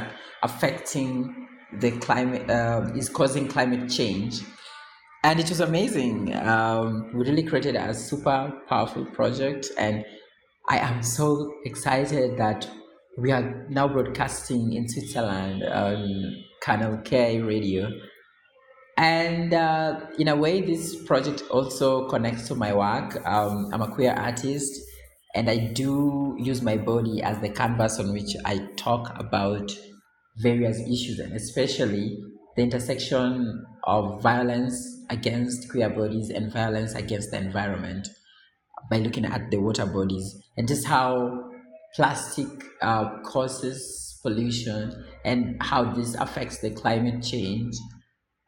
[0.43, 1.47] affecting
[1.79, 4.41] the climate, uh, is causing climate change.
[5.23, 6.35] And it was amazing.
[6.35, 10.05] Um, we really created a super powerful project, and
[10.69, 12.69] I am so excited that
[13.17, 17.89] we are now broadcasting in Switzerland on Kanal K radio.
[18.97, 23.25] And uh, in a way, this project also connects to my work.
[23.25, 24.79] Um, I'm a queer artist,
[25.33, 29.71] and I do use my body as the canvas on which I talk about
[30.37, 32.19] various issues, and especially
[32.55, 34.75] the intersection of violence
[35.09, 38.07] against queer bodies and violence against the environment
[38.89, 41.49] by looking at the water bodies and just how
[41.95, 42.47] plastic
[42.81, 47.75] uh, causes pollution and how this affects the climate change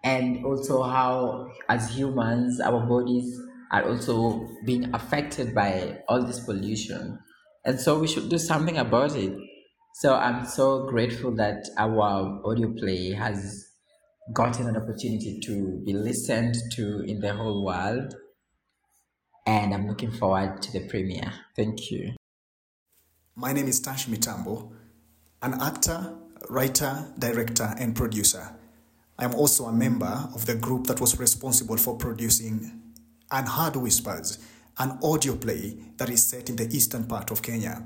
[0.03, 3.39] and also how as humans our bodies
[3.71, 7.19] are also being affected by all this pollution.
[7.65, 9.33] And so we should do something about it.
[9.95, 13.65] So i'm so grateful that our audio play has
[14.33, 18.15] gotten an opportunity to be listened to in the whole world
[19.45, 21.31] and i'm looking forward to the premiere.
[21.55, 22.13] Thank you.
[23.35, 24.71] My name is Tash Mitambo,
[25.41, 26.15] an actor,
[26.49, 28.55] writer, director, and producer.
[29.17, 32.81] I am also a member of the group that was responsible for producing
[33.31, 34.39] Unheard Whispers,
[34.77, 37.85] an audio play that is set in the eastern part of Kenya.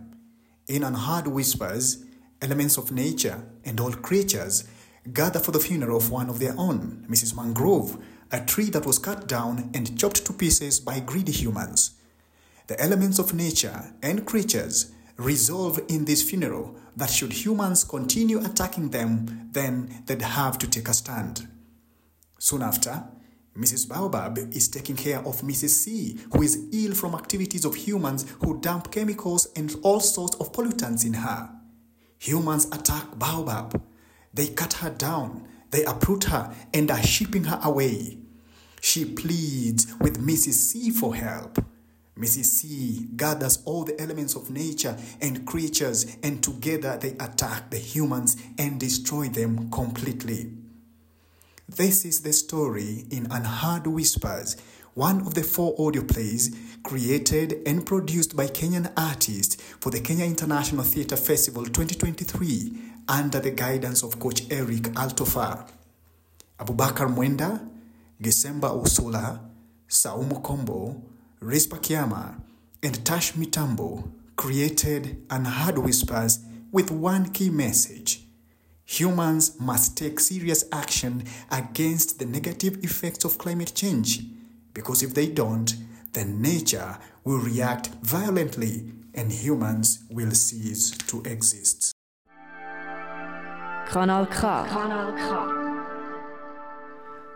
[0.68, 2.04] In Unheard Whispers,
[2.42, 4.66] elements of nature and all creatures
[5.14, 7.36] gather for the funeral of one of their own, Mrs.
[7.36, 7.98] Mangrove,
[8.32, 11.92] a tree that was cut down and chopped to pieces by greedy humans.
[12.68, 18.90] the elements of nature and creatures resolve in this funeral that should humans continue attacking
[18.90, 21.48] them, then they'd have to take a stand.
[22.40, 23.04] Soon after,
[23.56, 23.88] Mrs.
[23.88, 25.70] Baobab is taking care of Mrs.
[25.70, 30.52] C, who is ill from activities of humans who dump chemicals and all sorts of
[30.52, 31.50] pollutants in her.
[32.20, 33.82] Humans attack Baobab.
[34.34, 38.18] They cut her down, they uproot her, and are shipping her away.
[38.82, 40.54] She pleads with Mrs.
[40.54, 41.64] C for help.
[42.18, 42.46] Mrs.
[42.46, 48.38] C gathers all the elements of nature and creatures, and together they attack the humans
[48.58, 50.52] and destroy them completely.
[51.70, 54.56] This is the story in Unheard Whispers,
[54.98, 60.26] one of the four audio plays created and produced by Kenyan artists for the Kenya
[60.26, 62.74] International Theatre Festival 2023
[63.08, 65.70] under the guidance of Coach Erik Altorfer.
[66.58, 67.60] Abubakar Mwenda,
[68.20, 69.40] Gisemba Usula,
[69.88, 71.00] Saumu Kombo,
[71.42, 72.42] Rispa Kiama,
[72.82, 76.40] and Tash Mitambo created Unheard Whispers
[76.72, 78.24] with one key message.
[78.86, 84.22] Humans must take serious action against the negative effects of climate change
[84.74, 85.76] because if they don't,
[86.14, 91.92] then nature will react violently and humans will cease to exist.
[93.88, 94.42] Kanal K.
[94.70, 95.68] Kanal K.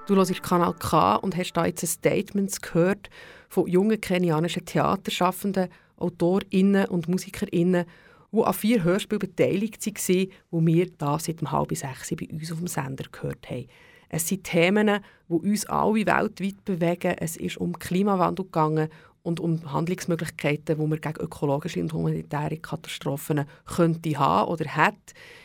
[0.07, 3.09] Du hörst Kanal K und hast da jetzt Statements gehört
[3.51, 5.67] von jungen kenianischen Theaterschaffenden,
[5.97, 7.85] AutorInnen und MusikerInnen,
[8.31, 12.49] die an vier Hörspielen beteiligt waren, die wir da seit um halb sechs bei uns
[12.49, 13.67] auf dem Sender gehört haben.
[14.07, 17.15] Es sind Themen, die uns alle weltweit bewegen.
[17.19, 18.87] Es ist um Klimawandel gegangen
[19.23, 24.95] und um Handlungsmöglichkeiten, die wir gegen ökologische und humanitäre Katastrophen könnte haben oder hat.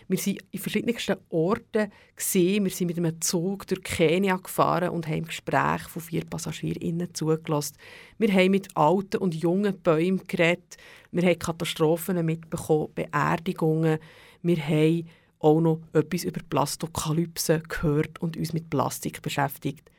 [0.08, 1.90] Wir waren in verschiedensten Orten.
[2.16, 2.64] Gewesen.
[2.64, 7.76] Wir sind mit einem Zug durch Kenia gefahren und haben Gespräche von vier PassagierInnen zugelassen.
[8.16, 10.78] Wir haben mit alten und jungen Bäumen geredet.
[11.10, 13.98] Wir haben Katastrophen mitbekommen, Beerdigungen.
[14.42, 15.06] Wir haben
[15.40, 19.90] auch noch etwas über Plastokalypse gehört und uns mit Plastik beschäftigt.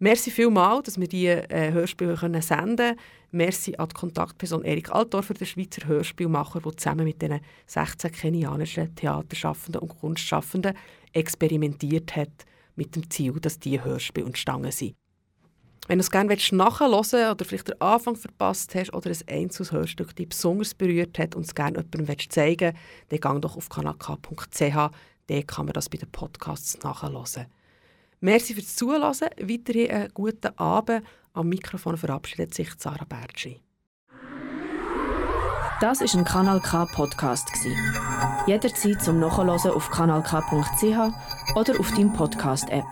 [0.00, 2.96] Merci vielmals, dass wir diese äh, Hörspiele können senden können.
[3.32, 8.94] Merci an die Kontaktperson Erik Altdorfer, der Schweizer Hörspielmacher, der zusammen mit den 16 kenianischen
[8.94, 10.74] Theaterschaffenden und Kunstschaffenden
[11.12, 12.30] experimentiert hat,
[12.76, 14.94] mit dem Ziel, dass diese Hörspiele entstanden sind.
[15.88, 19.72] Wenn du es gerne nachhören willst oder vielleicht den Anfang verpasst hast oder ein einzelnes
[19.72, 22.74] Hörstück dich besonders berührt hat und es gerne jemandem zeigen
[23.08, 24.90] willst, dann geh doch auf kanalk.ch,
[25.26, 27.46] dort kann man das bei den Podcasts nachhören.
[28.20, 31.04] Merci fürs Zuhören, weiterhin einen guten Abend.
[31.34, 33.60] Am Mikrofon verabschiedet sich Sarah Bertschi.
[35.80, 37.48] Das ist ein Kanal K Podcast
[38.48, 42.86] Jederzeit zum Nachhören auf kanalk.ch oder auf deinem Podcast App.